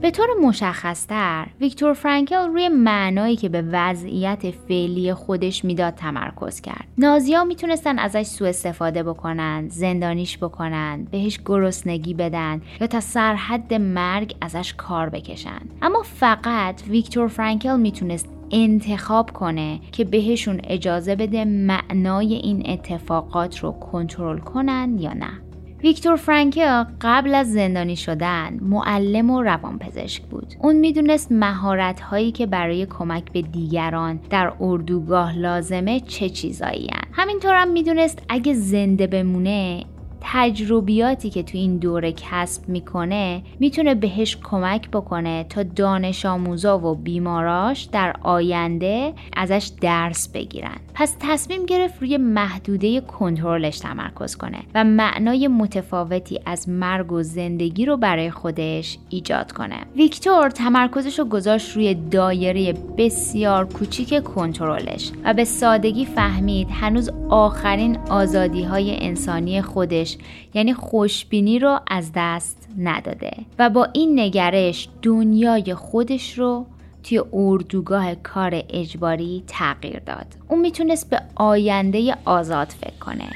به 0.00 0.10
طور 0.10 0.26
مشخصتر 0.42 1.46
ویکتور 1.60 1.92
فرانکل 1.92 2.48
روی 2.48 2.68
معنایی 2.68 3.36
که 3.36 3.48
به 3.48 3.62
وضعیت 3.72 4.50
فعلی 4.50 5.14
خودش 5.14 5.64
می‌داد 5.64 5.94
تمرکز 5.94 6.60
کرد. 6.60 6.84
نازیا 6.98 7.44
می‌تونستن 7.44 7.98
ازش 7.98 8.22
سوء 8.22 8.48
استفاده 8.48 9.02
بکنن 9.02 9.68
زندانیش 9.68 10.38
بکنن 10.38 11.06
بهش 11.10 11.40
گرسنگی 11.44 12.14
بدن 12.14 12.62
یا 12.80 12.86
تا 12.86 13.00
سرحد 13.00 13.74
مرگ 13.74 14.36
ازش 14.40 14.74
کار 14.74 15.08
بکشن. 15.08 15.60
اما 15.82 16.02
فقط 16.02 16.82
ویکتور 16.88 17.28
فرانکل 17.28 17.76
می‌تونست 17.76 18.28
انتخاب 18.50 19.30
کنه 19.30 19.80
که 19.92 20.04
بهشون 20.04 20.60
اجازه 20.64 21.16
بده 21.16 21.44
معنای 21.44 22.34
این 22.34 22.70
اتفاقات 22.70 23.58
رو 23.58 23.72
کنترل 23.72 24.38
کنن 24.38 24.96
یا 24.98 25.12
نه. 25.12 25.43
ویکتور 25.84 26.16
فرانکل 26.16 26.84
قبل 27.00 27.34
از 27.34 27.52
زندانی 27.52 27.96
شدن 27.96 28.58
معلم 28.62 29.30
و 29.30 29.42
روانپزشک 29.42 30.22
بود. 30.22 30.54
اون 30.58 30.76
می‌دونست 30.76 31.32
مهارت 31.32 32.00
هایی 32.00 32.32
که 32.32 32.46
برای 32.46 32.86
کمک 32.86 33.32
به 33.32 33.42
دیگران 33.42 34.20
در 34.30 34.52
اردوگاه 34.60 35.38
لازمه 35.38 36.00
چه 36.00 36.28
چیزایی 36.28 36.88
هن. 36.92 37.02
همینطور 37.12 37.54
هم 37.54 37.68
می‌دونست 37.68 38.22
اگه 38.28 38.54
زنده 38.54 39.06
بمونه 39.06 39.84
تجربیاتی 40.32 41.30
که 41.30 41.42
تو 41.42 41.58
این 41.58 41.76
دوره 41.76 42.12
کسب 42.12 42.68
می‌کنه 42.68 43.42
می‌تونه 43.60 43.94
بهش 43.94 44.36
کمک 44.36 44.90
بکنه 44.90 45.44
تا 45.48 45.62
دانش 45.62 46.26
آموزا 46.26 46.78
و 46.78 46.94
بیماراش 46.94 47.82
در 47.82 48.14
آینده 48.22 49.12
ازش 49.36 49.70
درس 49.80 50.28
بگیرن. 50.28 50.76
پس 50.94 51.16
تصمیم 51.20 51.66
گرفت 51.66 52.00
روی 52.00 52.16
محدوده 52.16 53.00
کنترلش 53.00 53.78
تمرکز 53.78 54.36
کنه 54.36 54.58
و 54.74 54.84
معنای 54.84 55.48
متفاوتی 55.48 56.40
از 56.46 56.68
مرگ 56.68 57.12
و 57.12 57.22
زندگی 57.22 57.86
رو 57.86 57.96
برای 57.96 58.30
خودش 58.30 58.98
ایجاد 59.08 59.52
کنه. 59.52 59.76
ویکتور 59.96 60.50
تمرکزش 60.50 61.18
رو 61.18 61.24
گذاشت 61.24 61.76
روی 61.76 61.94
دایره 61.94 62.72
بسیار 62.98 63.64
کوچیک 63.64 64.22
کنترلش 64.22 65.10
و 65.24 65.34
به 65.34 65.44
سادگی 65.44 66.04
فهمید 66.04 66.68
هنوز 66.70 67.10
آخرین 67.28 67.98
آزادی 68.10 68.62
های 68.62 68.96
انسانی 69.06 69.62
خودش 69.62 70.13
یعنی 70.54 70.74
خوشبینی 70.74 71.58
رو 71.58 71.80
از 71.86 72.10
دست 72.14 72.68
نداده 72.78 73.32
و 73.58 73.70
با 73.70 73.88
این 73.92 74.20
نگرش 74.20 74.88
دنیای 75.02 75.74
خودش 75.74 76.38
رو 76.38 76.66
توی 77.02 77.22
اردوگاه 77.32 78.14
کار 78.14 78.62
اجباری 78.70 79.44
تغییر 79.46 79.98
داد. 79.98 80.26
اون 80.48 80.60
می‌تونست 80.60 81.10
به 81.10 81.22
آینده 81.34 82.16
آزاد 82.24 82.68
فکر 82.68 82.98
کنه. 83.00 83.28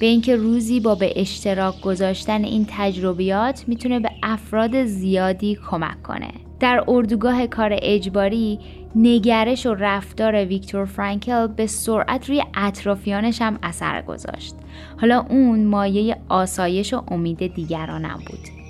به 0.00 0.06
اینکه 0.06 0.36
روزی 0.36 0.80
با 0.80 0.94
به 0.94 1.12
اشتراک 1.16 1.80
گذاشتن 1.80 2.44
این 2.44 2.66
تجربیات 2.70 3.64
می‌تونه 3.66 4.00
به 4.00 4.10
افراد 4.22 4.84
زیادی 4.84 5.58
کمک 5.70 6.02
کنه. 6.02 6.30
در 6.60 6.84
اردوگاه 6.88 7.46
کار 7.46 7.78
اجباری 7.82 8.58
نگرش 8.94 9.66
و 9.66 9.74
رفتار 9.74 10.44
ویکتور 10.44 10.84
فرانکل 10.84 11.46
به 11.46 11.66
سرعت 11.66 12.28
روی 12.28 12.42
اطرافیانش 12.54 13.42
هم 13.42 13.58
اثر 13.62 14.02
گذاشت 14.02 14.54
حالا 15.00 15.26
اون 15.28 15.64
مایه 15.64 16.16
آسایش 16.28 16.94
و 16.94 17.02
امید 17.08 17.54
دیگرانم 17.54 18.20
بود 18.26 18.60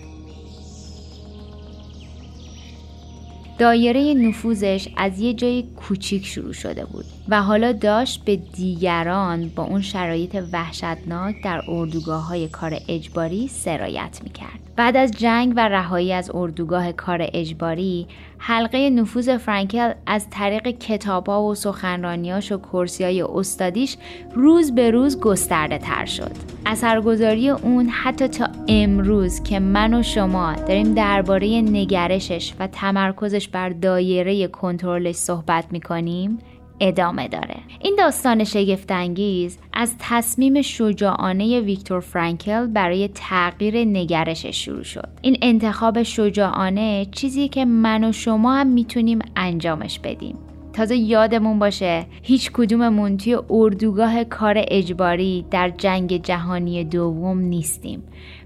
دایره 3.60 4.14
نفوذش 4.14 4.88
از 4.96 5.20
یه 5.20 5.34
جای 5.34 5.64
کوچیک 5.76 6.26
شروع 6.26 6.52
شده 6.52 6.84
بود 6.84 7.04
و 7.28 7.42
حالا 7.42 7.72
داشت 7.72 8.24
به 8.24 8.36
دیگران 8.36 9.48
با 9.48 9.64
اون 9.64 9.80
شرایط 9.80 10.42
وحشتناک 10.52 11.34
در 11.44 11.62
اردوگاه 11.68 12.28
های 12.28 12.48
کار 12.48 12.78
اجباری 12.88 13.48
سرایت 13.48 14.20
می‌کرد. 14.22 14.60
بعد 14.76 14.96
از 14.96 15.10
جنگ 15.10 15.52
و 15.56 15.68
رهایی 15.68 16.12
از 16.12 16.30
اردوگاه 16.34 16.92
کار 16.92 17.28
اجباری 17.32 18.06
حلقه 18.42 18.90
نفوذ 18.90 19.36
فرانکل 19.36 19.92
از 20.06 20.30
طریق 20.30 20.68
کتابا 20.68 21.44
و 21.44 21.54
سخنرانیاش 21.54 22.52
و 22.52 22.58
کرسی 22.58 23.04
های 23.04 23.22
استادیش 23.22 23.96
روز 24.34 24.74
به 24.74 24.90
روز 24.90 25.20
گسترده 25.20 25.78
تر 25.78 26.04
شد. 26.04 26.30
اثرگذاری 26.66 27.50
اون 27.50 27.88
حتی 27.88 28.28
تا 28.28 28.48
امروز 28.68 29.42
که 29.42 29.60
من 29.60 29.94
و 29.94 30.02
شما 30.02 30.54
داریم 30.54 30.94
درباره 30.94 31.60
نگرشش 31.60 32.54
و 32.58 32.66
تمرکزش 32.66 33.48
بر 33.48 33.68
دایره 33.68 34.48
کنترلش 34.48 35.14
صحبت 35.14 35.64
می‌کنیم 35.70 36.38
ادامه 36.80 37.28
داره. 37.28 37.56
این 37.80 37.94
داستان 37.98 38.44
شگفتانگیز 38.44 39.58
از 39.72 39.94
تصمیم 39.98 40.62
شجاعانه 40.62 41.60
ویکتور 41.60 42.00
فرانکل 42.00 42.66
برای 42.66 43.08
تغییر 43.08 43.84
نگرشش 43.84 44.64
شروع 44.64 44.82
شد. 44.82 45.08
این 45.22 45.38
انتخاب 45.42 46.02
شجاعانه 46.02 47.06
چیزی 47.12 47.48
که 47.48 47.64
من 47.64 48.04
و 48.04 48.12
شما 48.12 48.54
هم 48.54 48.66
می‌تونیم 48.66 49.18
انجامش 49.36 49.98
بدیم. 49.98 50.36
تازه 50.72 50.96
یادمون 50.96 51.58
باشه 51.58 52.06
هیچ 52.22 52.50
کدوممون 52.52 53.16
توی 53.16 53.38
اردوگاه 53.50 54.24
کار 54.24 54.54
اجباری 54.68 55.44
در 55.50 55.70
جنگ 55.70 56.22
جهانی 56.22 56.84
دوم 56.84 57.38
نیستیم. 57.38 58.02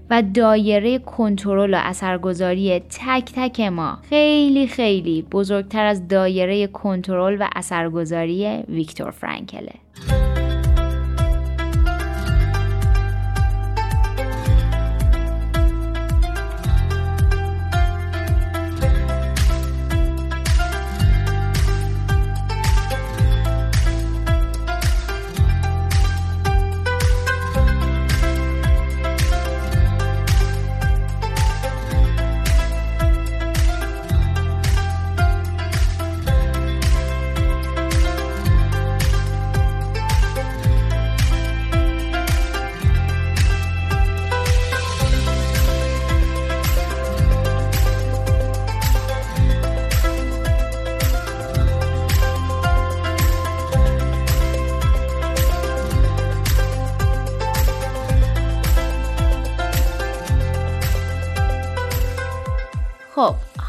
و 0.09 0.23
دایره 0.33 0.99
کنترل 0.99 1.73
و 1.73 1.77
اثرگذاری 1.83 2.79
تک 2.79 3.31
تک 3.35 3.59
ما. 3.59 3.97
خیلی 4.09 4.67
خیلی 4.67 5.21
بزرگتر 5.21 5.85
از 5.85 6.07
دایره 6.07 6.67
کنترل 6.67 7.37
و 7.39 7.47
اثرگذاری 7.55 8.63
ویکتور 8.69 9.11
فرانکله. 9.11 9.73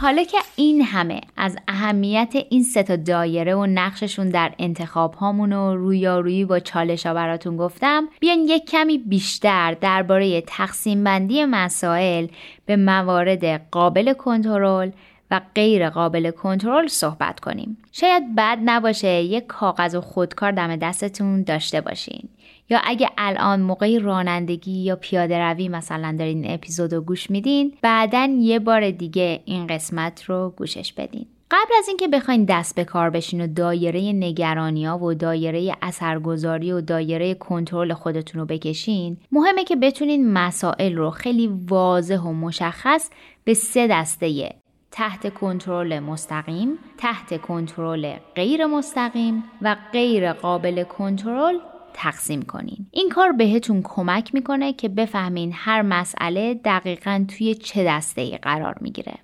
حالا 0.06 0.24
که 0.24 0.38
این 0.56 0.82
همه 0.82 1.20
از 1.36 1.56
اهمیت 1.68 2.34
این 2.50 2.62
سه 2.62 2.82
تا 2.82 2.96
دایره 2.96 3.54
و 3.54 3.66
نقششون 3.66 4.28
در 4.28 4.52
انتخاب 4.58 5.14
هامون 5.14 5.52
و 5.52 5.76
رویارویی 5.76 6.44
با 6.44 6.58
چالش 6.58 7.06
ها 7.06 7.14
براتون 7.14 7.56
گفتم 7.56 8.08
بیان 8.20 8.38
یک 8.38 8.70
کمی 8.70 8.98
بیشتر 8.98 9.74
درباره 9.74 10.40
تقسیم 10.40 11.04
بندی 11.04 11.44
مسائل 11.44 12.26
به 12.66 12.76
موارد 12.76 13.70
قابل 13.70 14.12
کنترل 14.12 14.90
و 15.30 15.40
غیر 15.54 15.90
قابل 15.90 16.30
کنترل 16.30 16.86
صحبت 16.86 17.40
کنیم. 17.40 17.78
شاید 17.92 18.34
بد 18.34 18.58
نباشه 18.64 19.22
یک 19.22 19.46
کاغذ 19.46 19.94
و 19.94 20.00
خودکار 20.00 20.52
دم 20.52 20.76
دستتون 20.76 21.42
داشته 21.42 21.80
باشین. 21.80 22.28
یا 22.70 22.80
اگه 22.84 23.10
الان 23.18 23.60
موقع 23.60 23.98
رانندگی 23.98 24.72
یا 24.72 24.96
پیاده 24.96 25.38
روی 25.38 25.68
مثلا 25.68 26.16
دارین 26.18 26.50
اپیزود 26.50 26.94
رو 26.94 27.00
گوش 27.00 27.30
میدین 27.30 27.72
بعدا 27.82 28.36
یه 28.40 28.58
بار 28.58 28.90
دیگه 28.90 29.40
این 29.44 29.66
قسمت 29.66 30.24
رو 30.24 30.54
گوشش 30.56 30.92
بدین. 30.92 31.26
قبل 31.50 31.74
از 31.78 31.88
اینکه 31.88 32.08
بخواین 32.08 32.44
دست 32.44 32.74
به 32.74 32.84
کار 32.84 33.10
بشین 33.10 33.40
و 33.40 33.46
دایره 33.46 34.12
نگرانی 34.12 34.86
ها 34.86 34.98
و 34.98 35.14
دایره 35.14 35.76
اثرگذاری 35.82 36.72
و 36.72 36.80
دایره 36.80 37.34
کنترل 37.34 37.92
خودتون 37.92 38.40
رو 38.40 38.46
بکشین 38.46 39.16
مهمه 39.32 39.64
که 39.64 39.76
بتونین 39.76 40.32
مسائل 40.32 40.96
رو 40.96 41.10
خیلی 41.10 41.50
واضح 41.68 42.18
و 42.18 42.32
مشخص 42.32 43.10
به 43.44 43.54
سه 43.54 43.86
دسته 43.90 44.54
تحت 44.90 45.34
کنترل 45.34 45.98
مستقیم، 45.98 46.78
تحت 46.98 47.40
کنترل 47.40 48.14
غیر 48.34 48.66
مستقیم 48.66 49.44
و 49.62 49.76
غیر 49.92 50.32
قابل 50.32 50.82
کنترل 50.82 51.58
تقسیم 51.98 52.42
کنین. 52.42 52.86
این 52.90 53.08
کار 53.08 53.32
بهتون 53.32 53.80
کمک 53.84 54.34
می‌کنه 54.34 54.72
که 54.72 54.88
بفهمین 54.88 55.52
هر 55.54 55.82
مسئله 55.82 56.54
دقیقا 56.54 57.24
توی 57.28 57.54
چه 57.54 57.84
دسته 57.84 58.20
ای 58.20 58.38
قرار 58.38 58.74
می‌گیره. 58.80 59.14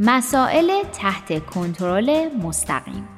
مسائل 0.00 0.82
تحت 0.92 1.46
کنترل 1.46 2.28
مستقیم. 2.42 3.08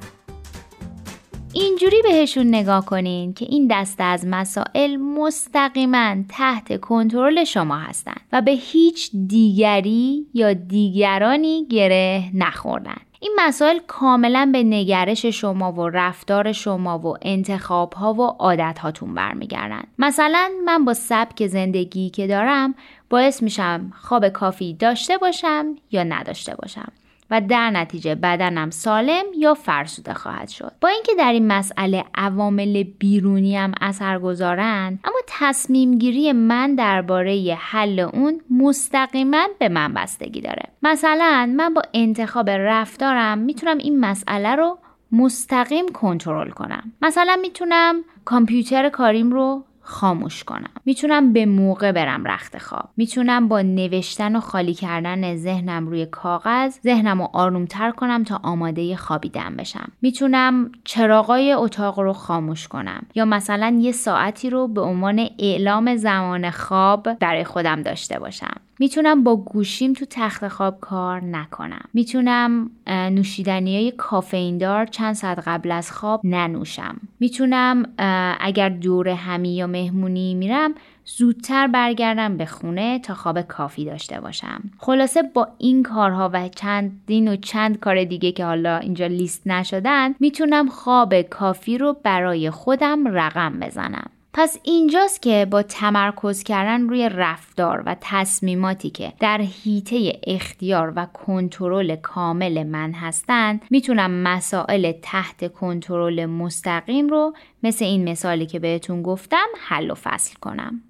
اینجوری 1.52 2.02
بهشون 2.02 2.46
نگاه 2.46 2.87
کنین 2.87 3.35
که 3.35 3.44
این 3.44 3.68
دسته 3.70 4.04
از 4.04 4.26
مسائل 4.26 4.96
مستقیما 4.96 6.16
تحت 6.28 6.80
کنترل 6.80 7.44
شما 7.44 7.76
هستند 7.76 8.20
و 8.33 8.42
به 8.42 8.50
هیچ 8.50 9.11
دیگری 9.26 10.26
یا 10.35 10.52
دیگرانی 10.52 11.66
گره 11.66 12.30
نخوردن. 12.35 13.00
این 13.22 13.37
مسائل 13.38 13.78
کاملا 13.87 14.50
به 14.52 14.62
نگرش 14.62 15.26
شما 15.26 15.72
و 15.72 15.88
رفتار 15.88 16.52
شما 16.52 16.98
و 16.98 17.16
انتخاب 17.22 17.92
ها 17.92 18.14
و 18.14 18.22
عادت 18.22 18.78
هاتون 18.78 19.14
برمیگردن. 19.14 19.83
مثلا 19.98 20.50
من 20.64 20.85
با 20.85 20.94
سبک 20.94 21.46
زندگی 21.46 22.11
که 22.11 22.26
دارم 22.26 22.74
باعث 23.11 23.42
میشم 23.42 23.92
خواب 24.00 24.28
کافی 24.28 24.74
داشته 24.74 25.18
باشم 25.18 25.66
یا 25.90 26.02
نداشته 26.02 26.54
باشم. 26.54 26.92
و 27.31 27.40
در 27.40 27.71
نتیجه 27.71 28.14
بدنم 28.14 28.71
سالم 28.71 29.25
یا 29.38 29.55
فرسوده 29.55 30.14
خواهد 30.14 30.49
شد. 30.49 30.73
با 30.81 30.88
اینکه 30.88 31.12
در 31.19 31.33
این 31.33 31.47
مسئله 31.47 32.05
عوامل 32.14 32.83
بیرونی 32.83 33.57
هم 33.57 33.73
اثر 33.81 34.19
گذارن 34.19 34.99
اما 35.05 35.19
تصمیم 35.27 35.99
گیری 35.99 36.33
من 36.33 36.75
درباره 36.75 37.59
حل 37.61 38.01
اون 38.01 38.40
مستقیما 38.51 39.47
به 39.59 39.69
من 39.69 39.95
بستگی 39.95 40.40
داره. 40.40 40.62
مثلا 40.83 41.55
من 41.57 41.75
با 41.75 41.83
انتخاب 41.95 42.51
رفتارم 42.51 43.38
می‌تونم 43.38 43.79
این 43.79 44.01
مسئله 44.01 44.55
رو 44.55 44.79
مستقیم 45.12 45.88
کنترل 45.88 46.51
کنم. 46.51 46.93
مثلا 47.03 47.38
می‌تونم 47.43 48.05
کامپیوتر 48.25 48.88
کاریم 48.88 49.33
رو 49.33 49.64
خاموش 49.83 50.45
کنم. 50.45 50.71
می‌تونم 50.85 51.33
به 51.33 51.47
موقع 51.47 51.93
برم 51.93 52.25
رخت 52.25 52.59
خواب. 52.59 52.88
می‌تونم 52.97 53.49
با 53.49 53.62
نوشتن 53.62 54.37
و 54.37 54.40
خالی 54.40 54.75
کردن 54.75 55.37
ذهنم 55.37 55.88
روی 55.88 56.07
کاغذ 56.07 56.79
ذهنم 56.85 57.23
رو 57.23 57.29
آرومتر 57.33 57.90
کنم 57.90 58.25
تا 58.25 58.40
آماده 58.43 58.97
خوابیدن 58.97 59.57
بشم. 59.57 59.93
می‌تونم 60.03 60.73
چراغای 60.85 61.53
اتاق 61.53 62.01
رو 62.01 62.12
خاموش 62.12 62.69
کنم 62.69 63.07
یا 63.14 63.25
مثلا 63.25 63.79
یه 63.81 63.93
ساعتی 63.93 64.51
رو 64.51 64.69
به 64.69 64.81
عنوان 64.81 65.29
اعلام 65.38 65.97
زمان 65.97 66.51
خواب 66.51 67.14
برای 67.14 67.45
خودم 67.45 67.83
داشته 67.83 68.19
باشم. 68.19 68.57
می‌تونم 68.81 69.25
با 69.25 69.37
گوشیم 69.37 69.93
تو 69.93 70.07
تخت 70.11 70.49
خواب 70.49 70.81
کار 70.81 71.25
نکنم. 71.25 71.85
می‌تونم 71.95 72.71
نوشیدنی 72.87 73.77
های 73.77 73.90
کافئین 73.90 74.59
دار 74.59 74.87
چند 74.87 75.14
ساعت 75.14 75.38
قبل 75.47 75.73
از 75.73 75.93
خواب 75.93 76.21
ننوشم. 76.25 76.97
می‌تونم 77.21 77.87
اگر 78.40 78.69
دور 78.69 79.09
همی 79.09 79.57
یا 79.57 79.66
مهمونی 79.66 80.35
میرم 80.35 80.75
زودتر 81.05 81.66
برگردم 81.66 82.37
به 82.37 82.47
خونه 82.47 82.99
تا 82.99 83.14
خواب 83.14 83.40
کافی 83.40 83.85
داشته 83.85 84.21
باشم. 84.21 84.62
خلاصه 84.79 85.23
با 85.23 85.49
این 85.59 85.83
کارها 85.83 86.31
و 86.33 86.49
چند 86.49 87.01
دین 87.07 87.29
و 87.29 87.37
چند 87.37 87.79
کار 87.81 88.05
دیگه 88.05 88.33
که 88.33 88.45
حالا 88.45 88.77
اینجا 88.77 89.07
لیست 89.07 89.47
نشدن 89.47 90.14
می‌تونم 90.21 90.69
خواب 90.69 91.23
کافی 91.23 91.79
رو 91.79 91.97
برای 92.03 92.51
خودم 92.51 93.09
رقم 93.09 93.61
بزنم. 93.61 94.11
پس 94.33 94.57
اینجاست 94.62 95.23
که 95.23 95.47
با 95.51 95.62
تمرکز 95.62 96.43
کردن 96.43 96.88
روی 96.88 97.09
رفتار 97.09 97.83
و 97.87 97.97
تصمیماتی 98.01 98.90
که 98.90 99.12
در 99.21 99.38
حیطه 99.38 100.21
اختیار 100.27 100.93
و 100.97 101.07
کنترل 101.07 101.97
کامل 101.97 102.66
من 102.66 102.93
هستند 102.93 103.61
می‌تونم 103.71 104.11
مسائل 104.11 104.93
تحت 105.03 105.53
کنترل 105.53 106.27
مستقیم 106.27 107.09
رو 107.09 107.35
مثل 107.62 107.85
این 107.85 108.09
مثالی 108.09 108.47
که 108.47 108.59
بهتون 108.59 109.03
گفتم 109.03 109.47
حل 109.69 109.90
و 109.90 109.95
فصل 109.95 110.35
کنم. 110.40 110.83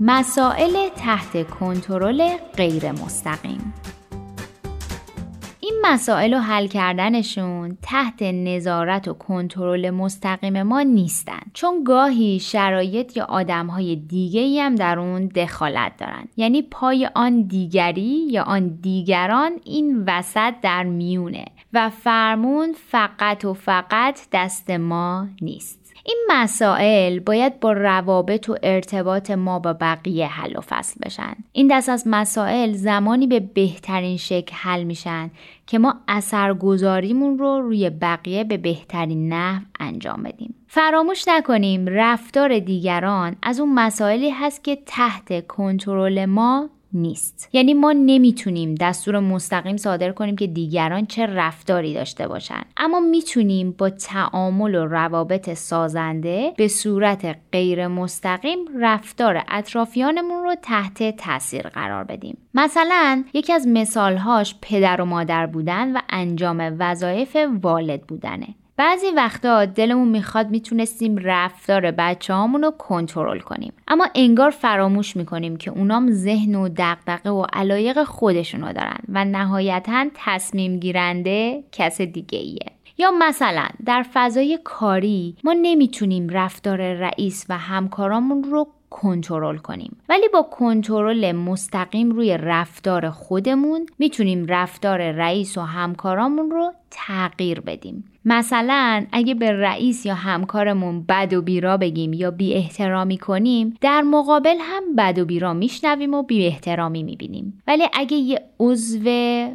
مسائل 0.00 0.88
تحت 0.88 1.50
کنترل 1.50 2.36
غیر 2.56 2.92
مستقیم 2.92 3.74
این 5.68 5.80
مسائل 5.84 6.34
رو 6.34 6.40
حل 6.40 6.66
کردنشون 6.66 7.78
تحت 7.82 8.22
نظارت 8.22 9.08
و 9.08 9.14
کنترل 9.14 9.90
مستقیم 9.90 10.62
ما 10.62 10.82
نیستن. 10.82 11.40
چون 11.54 11.84
گاهی 11.84 12.40
شرایط 12.40 13.16
یا 13.16 13.24
آدمهای 13.24 13.96
دیگه 13.96 14.40
ای 14.40 14.60
هم 14.60 14.74
در 14.74 14.98
اون 14.98 15.26
دخالت 15.26 15.92
دارن. 15.98 16.28
یعنی 16.36 16.62
پای 16.62 17.08
آن 17.14 17.42
دیگری 17.42 18.26
یا 18.30 18.42
آن 18.42 18.68
دیگران 18.68 19.52
این 19.64 20.04
وسط 20.06 20.54
در 20.62 20.82
میونه 20.82 21.44
و 21.72 21.90
فرمون 21.90 22.74
فقط 22.90 23.44
و 23.44 23.54
فقط 23.54 24.20
دست 24.32 24.70
ما 24.70 25.26
نیست. 25.42 25.88
این 26.04 26.26
مسائل 26.30 27.20
باید 27.20 27.60
با 27.60 27.72
روابط 27.72 28.48
و 28.48 28.56
ارتباط 28.62 29.30
ما 29.30 29.58
با 29.58 29.72
بقیه 29.72 30.26
حل 30.26 30.56
و 30.56 30.60
فصل 30.60 31.00
بشن. 31.04 31.36
این 31.52 31.68
دست 31.70 31.88
از 31.88 32.02
مسائل 32.06 32.72
زمانی 32.72 33.26
به 33.26 33.40
بهترین 33.40 34.16
شکل 34.16 34.54
حل 34.54 34.84
میشن 34.84 35.30
که 35.68 35.78
ما 35.78 35.94
اثرگذاریمون 36.08 37.38
رو 37.38 37.60
روی 37.60 37.90
بقیه 37.90 38.44
به 38.44 38.56
بهترین 38.56 39.32
نحو 39.32 39.62
انجام 39.80 40.22
بدیم. 40.22 40.54
فراموش 40.66 41.28
نکنیم 41.28 41.86
رفتار 41.88 42.58
دیگران 42.58 43.36
از 43.42 43.60
اون 43.60 43.74
مسائلی 43.74 44.30
هست 44.30 44.64
که 44.64 44.78
تحت 44.86 45.46
کنترل 45.46 46.24
ما 46.24 46.70
نیست. 46.92 47.48
یعنی 47.52 47.74
ما 47.74 47.92
نمی‌تونیم 47.92 48.74
دستور 48.74 49.20
مستقیم 49.20 49.76
صادر 49.76 50.12
کنیم 50.12 50.36
که 50.36 50.46
دیگران 50.46 51.06
چه 51.06 51.26
رفتاری 51.26 51.94
داشته 51.94 52.28
باشن. 52.28 52.62
اما 52.76 53.00
می‌تونیم 53.00 53.74
با 53.78 53.90
تعامل 53.90 54.74
و 54.74 54.86
روابط 54.86 55.54
سازنده 55.54 56.52
به 56.56 56.68
صورت 56.68 57.36
غیر 57.52 57.86
مستقیم 57.86 58.58
رفتار 58.80 59.42
اطرافیانمون 59.48 60.42
رو 60.42 60.54
تحت 60.62 61.16
تاثیر 61.16 61.62
قرار 61.62 62.04
بدیم. 62.04 62.38
مثلا 62.54 63.24
یکی 63.34 63.52
از 63.52 63.66
مثالهاش 63.68 64.54
پدر 64.62 65.00
و 65.00 65.04
مادر 65.04 65.46
بودن 65.46 65.96
و 65.96 66.00
انجام 66.10 66.76
وظایف 66.78 67.36
والد 67.62 68.02
بودنه. 68.02 68.46
بعضی 68.78 69.10
وقتا 69.10 69.64
دلمون 69.64 70.08
می‌خواد 70.08 70.50
می‌تونستیم 70.50 71.16
رفتار 71.16 71.90
بچه 71.90 72.34
رو 72.34 72.70
کنترل 72.78 73.40
کنیم. 73.40 73.72
اما 73.88 74.06
انگار 74.14 74.50
فراموش 74.50 75.16
می‌کنیم 75.16 75.56
که 75.56 75.70
اونام 75.70 76.10
ذهن 76.10 76.54
و 76.54 76.68
دقدقه 76.68 77.30
و 77.30 77.46
علایق 77.52 78.04
خودشونو 78.04 78.72
دارن 78.72 78.98
و 79.08 79.24
نهایتا 79.24 80.06
تصمیم 80.14 80.78
گیرنده 80.78 81.64
کس 81.72 82.00
دیگه 82.00 82.38
ایه 82.38 82.72
یا 82.98 83.10
مثلا 83.10 83.66
در 83.86 84.04
فضای 84.12 84.58
کاری 84.64 85.36
ما 85.44 85.54
نمی‌تونیم 85.62 86.28
رفتار 86.28 86.92
رئیس 86.92 87.46
و 87.48 87.58
همکارامون 87.58 88.44
رو 88.44 88.68
کنترل 88.90 89.56
کنیم. 89.56 89.96
ولی 90.08 90.28
با 90.28 90.42
کنترل 90.42 91.32
مستقیم 91.32 92.10
روی 92.10 92.38
رفتار 92.38 93.10
خودمون 93.10 93.86
می‌تونیم 93.98 94.46
رفتار 94.46 95.10
رئیس 95.10 95.58
و 95.58 95.60
همکارامون 95.60 96.50
رو 96.50 96.72
تغییر 96.90 97.60
بدیم. 97.60 98.04
مثلا 98.28 99.06
اگه 99.12 99.34
به 99.34 99.52
رئیس 99.52 100.06
یا 100.06 100.14
همکارمون 100.14 101.02
بد 101.02 101.34
و 101.34 101.42
بیرا 101.42 101.76
بگیم 101.76 102.12
یا 102.12 102.30
بی 102.30 102.54
احترامی 102.54 103.18
کنیم 103.18 103.74
در 103.80 104.02
مقابل 104.02 104.56
هم 104.60 104.82
بد 104.96 105.18
و 105.18 105.24
بیرا 105.24 105.52
میشنویم 105.52 106.14
و 106.14 106.22
بی 106.22 106.46
احترامی 106.46 107.02
می‌بینیم. 107.02 107.62
ولی 107.66 107.84
اگه 107.92 108.16
یه 108.16 108.40
عضو 108.60 109.08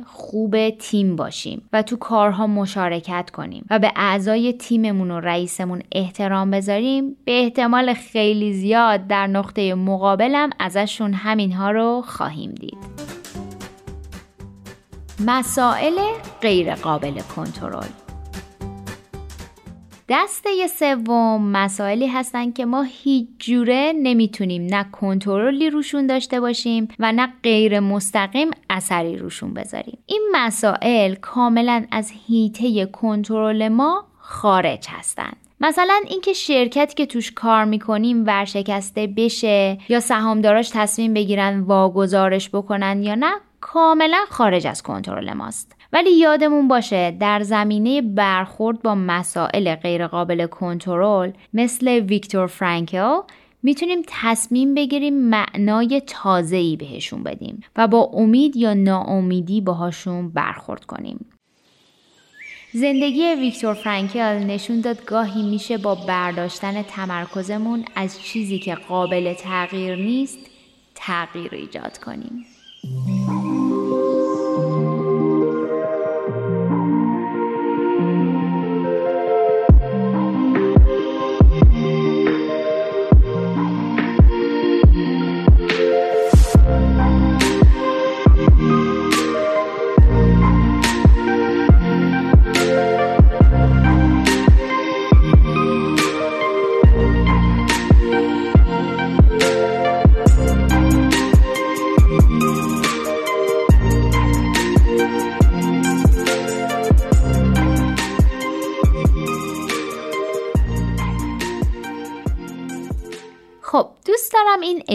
خوب 0.06 0.70
تیم 0.70 1.16
باشیم 1.16 1.70
و 1.74 1.82
تو 1.82 1.98
کارها 1.98 2.48
مشارکت 2.48 3.30
کنیم 3.30 3.66
و 3.70 3.80
به 3.80 3.92
اعضای 3.96 4.54
تیممون 4.54 5.12
و 5.12 5.20
رئیسمون 5.20 5.82
احترام 5.92 6.52
بذاریم 6.52 7.18
به 7.26 7.44
احتمال 7.44 7.94
خیلی 7.94 8.54
زیاد 8.54 9.08
در 9.08 9.28
نقطه 9.28 9.76
مقابلم 9.76 10.50
ازشون 10.60 11.14
همینها 11.14 11.72
رو 11.72 12.04
خواهیم 12.08 12.52
دید. 12.52 12.78
مسائل 15.26 15.98
غیر 16.42 16.76
قابل 16.76 17.20
کنترل 17.36 18.03
دسته 20.14 20.68
سوم 20.68 21.52
مسائلی 21.52 22.08
هستن 22.08 22.52
که 22.52 22.66
ما 22.66 22.82
هیچ 22.82 23.28
جوره 23.40 23.94
نمی‌تونیم 23.96 24.66
نه 24.66 24.86
کنترلی 24.92 25.70
روشون 25.70 26.08
داشته 26.08 26.40
باشیم 26.40 26.88
و 27.00 27.12
نه 27.12 27.34
غیر 27.44 27.80
مستقیم 27.80 28.52
اثری 28.70 29.18
روشون 29.18 29.54
بذاریم. 29.54 29.98
این 30.06 30.30
مسائل 30.34 31.16
کاملا 31.16 31.86
از 31.92 32.12
هیته 32.28 32.86
کنترل 32.86 33.68
ما 33.68 34.06
خارج 34.20 34.88
هستند 34.90 35.36
مثلا 35.62 36.02
اینکه 36.10 36.34
شرکتی 36.34 36.96
که 36.96 37.06
توش 37.06 37.32
کار 37.32 37.66
می‌کنیم 37.66 38.26
ورشکسته 38.28 39.08
بشه 39.18 39.78
یا 39.90 40.00
سهامداراش 40.00 40.70
تصمیم 40.74 41.14
بگیرن 41.14 41.60
واگذارش 41.60 42.50
بکنن 42.50 43.04
یا 43.04 43.16
نه 43.16 43.32
کاملا 43.62 44.26
خارج 44.30 44.68
از 44.68 44.84
کنترل 44.84 45.34
ماست. 45.34 45.76
ولی 45.94 46.12
یادمون 46.12 46.68
باشه 46.68 47.12
در 47.20 47.44
زمینه 47.44 48.02
برخورد 48.02 48.82
با 48.82 48.96
مسائل 48.96 49.76
غیرقابل 49.76 50.46
کنترل 50.46 51.32
مثل 51.54 51.88
ویکتور 51.88 52.48
فرانکل 52.48 53.18
می‌تونیم 53.64 54.02
تصمیم 54.08 54.74
بگیریم 54.74 55.14
معنای 55.14 56.02
تازه‌ای 56.08 56.76
بهشون 56.78 57.24
بدیم 57.24 57.64
و 57.76 57.88
با 57.88 58.10
امید 58.14 58.56
یا 58.56 58.74
ناامیدی 58.74 59.62
باهاشون 59.62 60.30
برخورد 60.30 60.86
کنیم. 60.86 61.26
زندگی 62.74 63.36
ویکتور 63.36 63.74
فرانکل 63.74 64.38
نشون 64.38 64.82
داد 64.82 65.06
گاهی 65.06 65.50
میشه 65.50 65.78
با 65.78 65.96
برداشتن 65.96 66.82
تمرکزمون 66.82 67.86
از 67.96 68.22
چیزی 68.22 68.60
که 68.60 68.76
قابل 68.76 69.34
تغییر 69.34 69.96
نیست 69.96 70.40
تغییر 70.96 71.56
ایجاد 71.56 71.98
کنیم. 71.98 72.46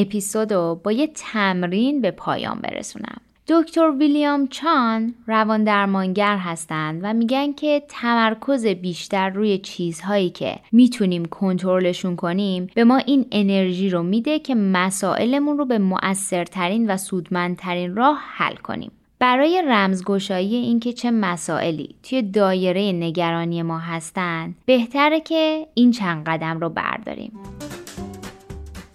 اپیزود 0.00 0.52
رو 0.52 0.80
با 0.84 0.92
یه 0.92 1.06
تمرین 1.06 2.00
به 2.00 2.10
پایان 2.10 2.58
برسونم. 2.62 3.20
دکتر 3.48 3.90
ویلیام 3.90 4.46
چان 4.46 5.14
روان 5.26 5.64
درمانگر 5.64 6.36
هستند 6.36 7.00
و 7.02 7.12
میگن 7.12 7.52
که 7.52 7.82
تمرکز 7.88 8.66
بیشتر 8.66 9.30
روی 9.30 9.58
چیزهایی 9.58 10.30
که 10.30 10.56
می‌تونیم 10.72 11.24
کنترلشون 11.24 12.16
کنیم 12.16 12.70
به 12.74 12.84
ما 12.84 12.96
این 12.96 13.26
انرژی 13.32 13.90
رو 13.90 14.02
میده 14.02 14.38
که 14.38 14.54
مسائلمون 14.54 15.58
رو 15.58 15.64
به 15.64 15.78
مؤثرترین 15.78 16.90
و 16.90 16.96
سودمندترین 16.96 17.96
راه 17.96 18.18
حل 18.22 18.56
کنیم. 18.56 18.90
برای 19.18 19.62
رمزگشایی 19.68 20.54
اینکه 20.54 20.92
چه 20.92 21.10
مسائلی 21.10 21.94
توی 22.02 22.22
دایره 22.22 22.92
نگرانی 22.92 23.62
ما 23.62 23.78
هستند 23.78 24.54
بهتره 24.66 25.20
که 25.20 25.66
این 25.74 25.90
چند 25.90 26.24
قدم 26.24 26.60
رو 26.60 26.68
برداریم. 26.68 27.32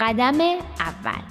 قدم 0.04 0.38
اول 0.80 1.24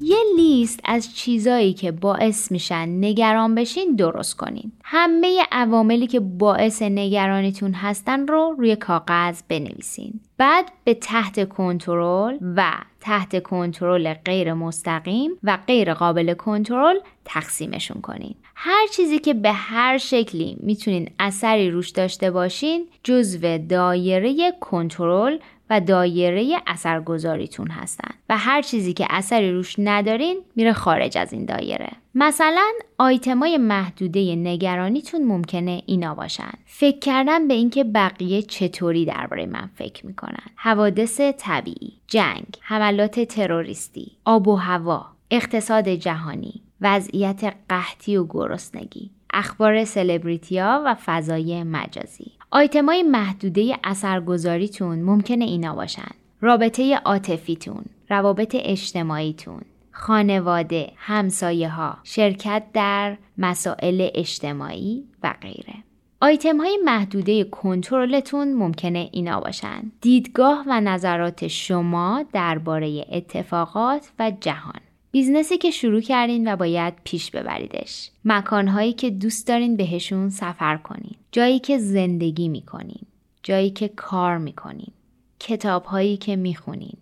یه 0.00 0.16
لیست 0.36 0.80
از 0.84 1.16
چیزایی 1.16 1.72
که 1.72 1.92
باعث 1.92 2.52
میشن 2.52 2.88
نگران 2.88 3.54
بشین 3.54 3.96
درست 3.96 4.36
کنین. 4.36 4.72
همه 4.84 5.42
عواملی 5.52 6.06
که 6.06 6.20
باعث 6.20 6.82
نگرانیتون 6.82 7.72
هستن 7.72 8.26
رو 8.26 8.54
روی 8.58 8.76
کاغذ 8.76 9.42
بنویسین. 9.48 10.20
بعد 10.38 10.72
به 10.84 10.94
تحت 10.94 11.48
کنترل 11.48 12.38
و 12.56 12.72
تحت 13.00 13.42
کنترل 13.42 14.14
غیر 14.14 14.54
مستقیم 14.54 15.30
و 15.42 15.58
غیر 15.66 15.94
قابل 15.94 16.34
کنترل 16.34 16.96
تقسیمشون 17.24 18.00
کنین. 18.00 18.34
هر 18.54 18.86
چیزی 18.86 19.18
که 19.18 19.34
به 19.34 19.52
هر 19.52 19.98
شکلی 19.98 20.56
می‌تونین 20.60 21.10
اثری 21.18 21.70
روش 21.70 21.90
داشته 21.90 22.30
باشین 22.30 22.86
جزو 23.04 23.58
دایره 23.58 24.52
کنترل 24.60 25.38
و 25.70 25.80
دایره 25.80 26.62
اثرگذاریتون 26.66 27.70
هستن 27.70 28.14
و 28.28 28.38
هر 28.38 28.62
چیزی 28.62 28.92
که 28.92 29.06
اثری 29.10 29.52
روش 29.52 29.74
ندارین 29.78 30.40
میره 30.56 30.72
خارج 30.72 31.18
از 31.18 31.32
این 31.32 31.44
دایره. 31.44 31.90
مثلا 32.14 32.72
آیتمای 32.98 33.58
محدوده 33.58 34.36
نگرانیتون 34.36 35.24
ممکنه 35.24 35.82
اینا 35.86 36.14
باشن. 36.14 36.52
فکر 36.66 36.98
کردن 36.98 37.48
به 37.48 37.54
اینکه 37.54 37.84
بقیه 37.84 38.42
چطوری 38.42 39.04
درباره 39.04 39.46
من 39.46 39.70
فکر 39.74 40.06
می‌کنن. 40.06 40.46
حوادث 40.56 41.20
طبیعی 41.38 41.92
جنگ 42.06 42.58
حملات 42.60 43.20
تروریستی 43.20 44.12
آب 44.24 44.48
و 44.48 44.56
هوا 44.56 45.06
اقتصاد 45.30 45.88
جهانی 45.88 46.62
وضعیت 46.80 47.54
قحطی 47.68 48.16
و 48.16 48.26
گرسنگی 48.26 49.10
اخبار 49.34 49.84
سلبریتیا 49.84 50.82
و 50.86 50.96
فضای 51.04 51.62
مجازی. 51.62 52.32
آیتمای 52.54 53.02
محدوده 53.02 53.78
اثرگذاریتون 53.84 55.02
ممکنه 55.02 55.44
اینا 55.44 55.74
باشن 55.74 56.10
رابطه 56.40 56.96
عاطفیتون 56.96 57.84
روابط 58.10 58.56
اجتماعیتون 58.58 59.60
خانواده، 59.92 60.92
همسایه 60.96 61.68
ها، 61.68 61.98
شرکت 62.04 62.62
در 62.74 63.16
مسائل 63.38 64.08
اجتماعی 64.14 65.04
و 65.22 65.34
غیره. 65.42 65.74
آیتم 66.20 66.56
های 66.56 66.78
محدوده 66.84 67.44
کنترلتون 67.44 68.52
ممکنه 68.52 69.08
اینا 69.12 69.40
باشن. 69.40 69.92
دیدگاه 70.00 70.64
و 70.66 70.80
نظرات 70.80 71.48
شما 71.48 72.24
درباره 72.32 73.06
اتفاقات 73.12 74.10
و 74.18 74.32
جهان. 74.40 74.80
بیزنسی 75.12 75.58
که 75.58 75.70
شروع 75.70 76.00
کردین 76.00 76.52
و 76.52 76.56
باید 76.56 76.94
پیش 77.04 77.30
ببریدش. 77.30 78.10
مکانهایی 78.24 78.92
که 78.92 79.10
دوست 79.10 79.48
دارین 79.48 79.76
بهشون 79.76 80.30
سفر 80.30 80.76
کنین. 80.76 81.14
جایی 81.32 81.58
که 81.58 81.78
زندگی 81.78 82.48
می‌کنین. 82.48 83.00
جایی 83.42 83.70
که 83.70 83.88
کار 83.88 84.38
می‌کنین. 84.38 84.92
کتابهایی 85.40 86.16
که 86.16 86.36
می‌خونین. 86.36 86.96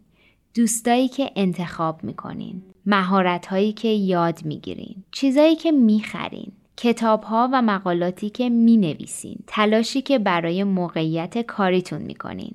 دوستایی 0.54 1.08
که 1.08 1.30
انتخاب 1.36 2.04
می‌کنین. 2.04 2.62
مهارتهایی 2.86 3.72
که 3.72 3.88
یاد 3.88 4.44
می‌گیرین. 4.44 4.94
چیزایی 5.12 5.56
که 5.56 5.72
می‌خرین. 5.72 6.52
کتابها 6.76 7.48
و 7.52 7.62
مقالاتی 7.62 8.30
که 8.30 8.48
می‌نویسین. 8.48 9.36
تلاشی 9.46 10.02
که 10.02 10.18
برای 10.18 10.64
موقعیت 10.64 11.38
کاریتون 11.38 12.02
می‌کنین. 12.02 12.54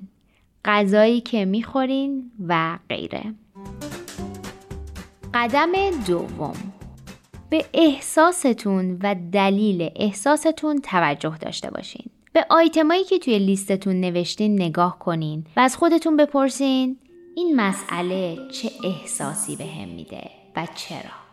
غذایی 0.64 1.20
که 1.20 1.44
می‌خورین 1.44 2.30
و 2.48 2.78
غیره. 2.88 3.34
قدم 5.38 5.72
دوم 6.06 6.54
به 7.50 7.64
احساستون 7.74 8.98
و 9.02 9.16
دلیل 9.32 9.90
احساستون 9.96 10.78
توجه 10.78 11.36
داشته 11.40 11.70
باشین. 11.70 12.06
به 12.32 12.46
آیتمایی 12.50 13.04
که 13.04 13.18
توی 13.18 13.38
لیستتون 13.38 14.00
نوشتین 14.00 14.62
نگاه 14.62 14.98
کنین 14.98 15.46
و 15.56 15.60
از 15.60 15.76
خودتون 15.76 16.16
بپرسین 16.16 16.96
این 17.36 17.56
مسئله 17.56 18.38
چه 18.52 18.70
احساسی 18.84 19.56
به 19.56 19.64
هم 19.64 19.88
میده 19.88 20.30
و 20.56 20.66
چرا؟ 20.74 21.26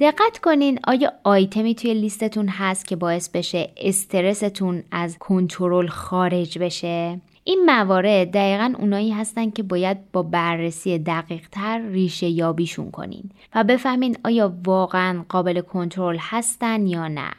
دقت 0.00 0.38
کنین 0.38 0.78
آیا 0.86 1.12
آیتمی 1.24 1.74
توی 1.74 1.94
لیستتون 1.94 2.48
هست 2.48 2.86
که 2.86 2.96
باعث 2.96 3.28
بشه 3.28 3.70
استرستون 3.76 4.82
از 4.90 5.18
کنترل 5.18 5.86
خارج 5.86 6.58
بشه 6.58 7.20
این 7.46 7.64
موارد 7.66 8.30
دقیقا 8.30 8.74
اونایی 8.78 9.10
هستن 9.10 9.50
که 9.50 9.62
باید 9.62 10.12
با 10.12 10.22
بررسی 10.22 10.98
دقیق 10.98 11.48
تر 11.52 11.88
ریشه 11.88 12.26
یابیشون 12.26 12.90
کنین 12.90 13.30
و 13.54 13.64
بفهمین 13.64 14.16
آیا 14.24 14.54
واقعا 14.66 15.24
قابل 15.28 15.60
کنترل 15.60 16.16
هستن 16.20 16.86
یا 16.86 17.08
نه 17.08 17.30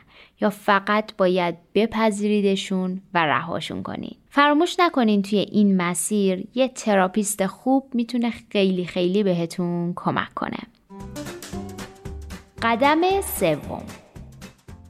یا 0.41 0.50
فقط 0.50 1.15
باید 1.18 1.56
بپذیریدشون 1.74 3.02
و 3.13 3.26
رهاشون 3.26 3.84
کنین. 3.84 4.15
فراموش 4.30 4.76
نکنین 4.80 5.22
توی 5.22 5.39
این 5.39 5.78
مسیر 5.78 6.48
یه 6.56 6.68
تراپیست 6.68 7.46
خوب 7.46 7.89
می‌تونه 7.94 8.34
خیلی 8.52 8.86
خیلی 8.86 9.24
بهتون 9.24 9.94
کمک 9.96 10.34
کنه. 10.34 10.60
قدم 12.62 13.22
سوم. 13.22 14.05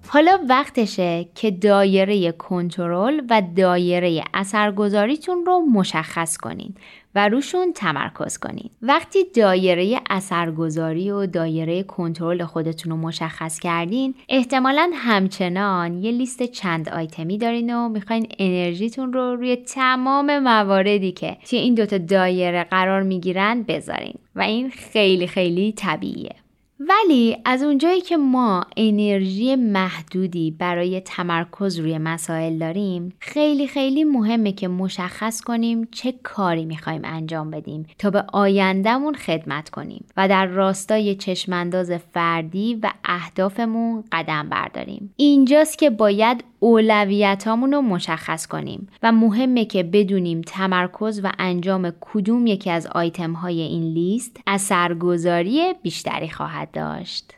حالا 0.07 0.39
وقتشه 0.49 1.25
که 1.35 1.51
دایره 1.51 2.31
کنترل 2.31 3.21
و 3.29 3.41
دایره 3.55 4.23
اثرگذاریتون 4.33 5.45
رو 5.45 5.59
مشخص 5.73 6.37
کنین 6.37 6.75
و 7.15 7.29
روشون 7.29 7.73
تمرکز 7.73 8.37
کنین. 8.37 8.69
وقتی 8.81 9.19
دایره 9.35 10.01
اثرگذاری 10.09 11.11
و 11.11 11.25
دایره 11.25 11.83
کنترل 11.83 12.45
خودتون 12.45 12.91
رو 12.91 12.97
مشخص 12.97 13.59
کردین 13.59 14.15
احتمالا 14.29 14.91
همچنان 14.93 16.03
یه 16.03 16.11
لیست 16.11 16.43
چند 16.43 16.89
آیتمی 16.89 17.37
دارین 17.37 17.75
و 17.75 17.89
می‌خواین 17.89 18.27
انرژیتون 18.39 19.13
رو 19.13 19.35
روی 19.35 19.55
تمام 19.55 20.39
مواردی 20.39 21.11
که 21.11 21.37
توی 21.49 21.59
این 21.59 21.75
دوتا 21.75 21.97
دایره 21.97 22.63
قرار 22.63 23.03
می‌گیرن 23.03 23.63
بذارین 23.63 24.15
و 24.35 24.41
این 24.41 24.69
خیلی 24.69 25.27
خیلی 25.27 25.71
طبیعیه. 25.71 26.35
ولی 26.79 27.37
از 27.45 27.63
اونجایی 27.63 28.01
که 28.01 28.17
ما 28.17 28.65
انرژی 28.77 29.55
محدودی 29.55 30.51
برای 30.51 31.01
تمرکز 31.01 31.79
روی 31.79 31.97
مسائل 31.97 32.57
داریم 32.57 33.13
خیلی 33.19 33.67
خیلی 33.67 34.03
مهمه 34.03 34.51
که 34.51 34.67
مشخص 34.67 35.41
کنیم 35.41 35.87
چه 35.91 36.13
کاری 36.23 36.65
می‌خوایم 36.65 37.01
انجام 37.03 37.51
بدیم 37.51 37.85
تا 37.99 38.09
به 38.09 38.23
آیندهمون 38.33 39.13
خدمت 39.13 39.69
کنیم 39.69 40.05
و 40.17 40.27
در 40.27 40.45
راستای 40.45 41.15
چشمانداز 41.15 41.91
فردی 41.91 42.79
و 42.83 42.91
اهدافمون 43.05 44.03
قدم 44.11 44.49
برداریم. 44.49 45.13
اینجاست 45.15 45.77
که 45.77 45.89
باید 45.89 46.43
اولویتامون 46.59 47.73
رو 47.73 47.81
مشخص 47.81 48.47
کنیم 48.47 48.87
و 49.03 49.11
مهمه 49.11 49.65
که 49.65 49.83
بدونیم 49.83 50.41
تمرکز 50.41 51.21
و 51.23 51.31
انجام 51.39 51.93
کدوم 52.01 52.47
یکی 52.47 52.69
از 52.69 52.87
آیتم 52.87 53.33
های 53.33 53.61
این 53.61 53.93
لیست 53.93 54.37
اثرگذاری 54.47 55.73
بیشتری 55.83 56.29
خواهد 56.29 56.64
داشت. 56.73 57.33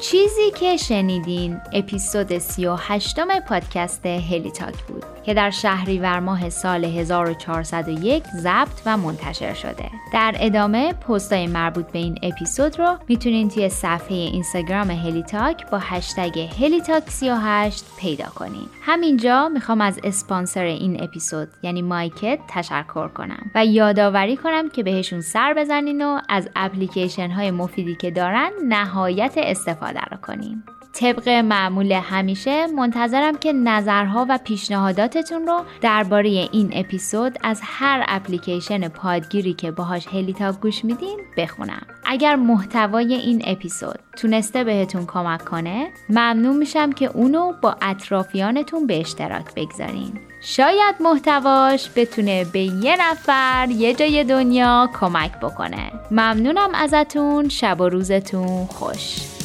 چیزی 0.00 0.50
که 0.50 0.76
شنیدین 0.76 1.60
اپیزود 1.72 2.38
38 2.38 3.20
پادکست 3.48 4.06
هلی 4.06 4.50
تاک 4.50 4.82
بود 4.82 4.99
که 5.22 5.34
در 5.34 5.50
شهریور 5.50 6.20
ماه 6.20 6.50
سال 6.50 6.84
1401 6.84 8.24
ضبط 8.36 8.82
و 8.86 8.96
منتشر 8.96 9.54
شده. 9.54 9.90
در 10.12 10.34
ادامه 10.40 10.92
پستای 10.92 11.46
مربوط 11.46 11.86
به 11.86 11.98
این 11.98 12.18
اپیزود 12.22 12.78
رو 12.78 12.96
می‌تونین 13.08 13.48
توی 13.48 13.68
صفحه 13.68 14.16
اینستاگرام 14.16 14.90
هلی 14.90 15.22
تاک 15.22 15.70
با 15.70 15.78
هشتگ 15.78 16.38
هلی 16.60 16.80
تاک 16.80 17.10
38 17.10 17.84
پیدا 18.00 18.24
کنین. 18.24 18.66
همینجا 18.82 19.48
می‌خوام 19.48 19.80
از 19.80 20.00
اسپانسر 20.04 20.64
این 20.64 21.02
اپیزود 21.02 21.48
یعنی 21.62 21.82
مایکت 21.82 22.38
تشکر 22.48 23.08
کنم 23.08 23.50
و 23.54 23.66
یادآوری 23.66 24.36
کنم 24.36 24.68
که 24.68 24.82
بهشون 24.82 25.20
سر 25.20 25.54
بزنین 25.54 26.06
و 26.06 26.20
از 26.28 26.48
اپلیکیشن 26.56 27.30
های 27.30 27.50
مفیدی 27.50 27.94
که 27.94 28.10
دارن 28.10 28.50
نهایت 28.68 29.34
استفاده 29.36 30.00
رو 30.00 30.16
کنین. 30.16 30.62
طبق 30.92 31.28
معمول 31.28 31.92
همیشه 31.92 32.66
منتظرم 32.66 33.38
که 33.38 33.52
نظرها 33.52 34.26
و 34.28 34.38
پیشنهاداتتون 34.44 35.46
رو 35.46 35.64
درباره 35.80 36.28
این 36.28 36.70
اپیزود 36.74 37.38
از 37.42 37.60
هر 37.64 38.04
اپلیکیشن 38.08 38.88
پادگیری 38.88 39.52
که 39.52 39.70
باهاش 39.70 40.06
هلیتا 40.08 40.52
گوش 40.52 40.84
میدین 40.84 41.20
بخونم. 41.36 41.86
اگر 42.04 42.36
محتوای 42.36 43.14
این 43.14 43.42
اپیزود 43.46 43.98
تونسته 44.16 44.64
بهتون 44.64 45.06
کمک 45.06 45.44
کنه 45.44 45.90
ممنون 46.08 46.56
میشم 46.56 46.92
که 46.92 47.06
اونو 47.06 47.52
با 47.62 47.76
اطرافیانتون 47.82 48.86
به 48.86 49.00
اشتراک 49.00 49.54
بگذارین. 49.56 50.12
شاید 50.42 50.94
محتواش 51.00 51.90
بتونه 51.96 52.44
به 52.44 52.60
یه 52.60 53.10
نفر 53.10 53.68
یه 53.70 53.94
جای 53.94 54.24
دنیا 54.24 54.90
کمک 55.00 55.40
بکنه. 55.40 55.92
ممنونم 56.10 56.70
ازتون. 56.74 57.48
شب 57.48 57.80
و 57.80 57.88
روزتون 57.88 58.66
خوش. 58.66 59.39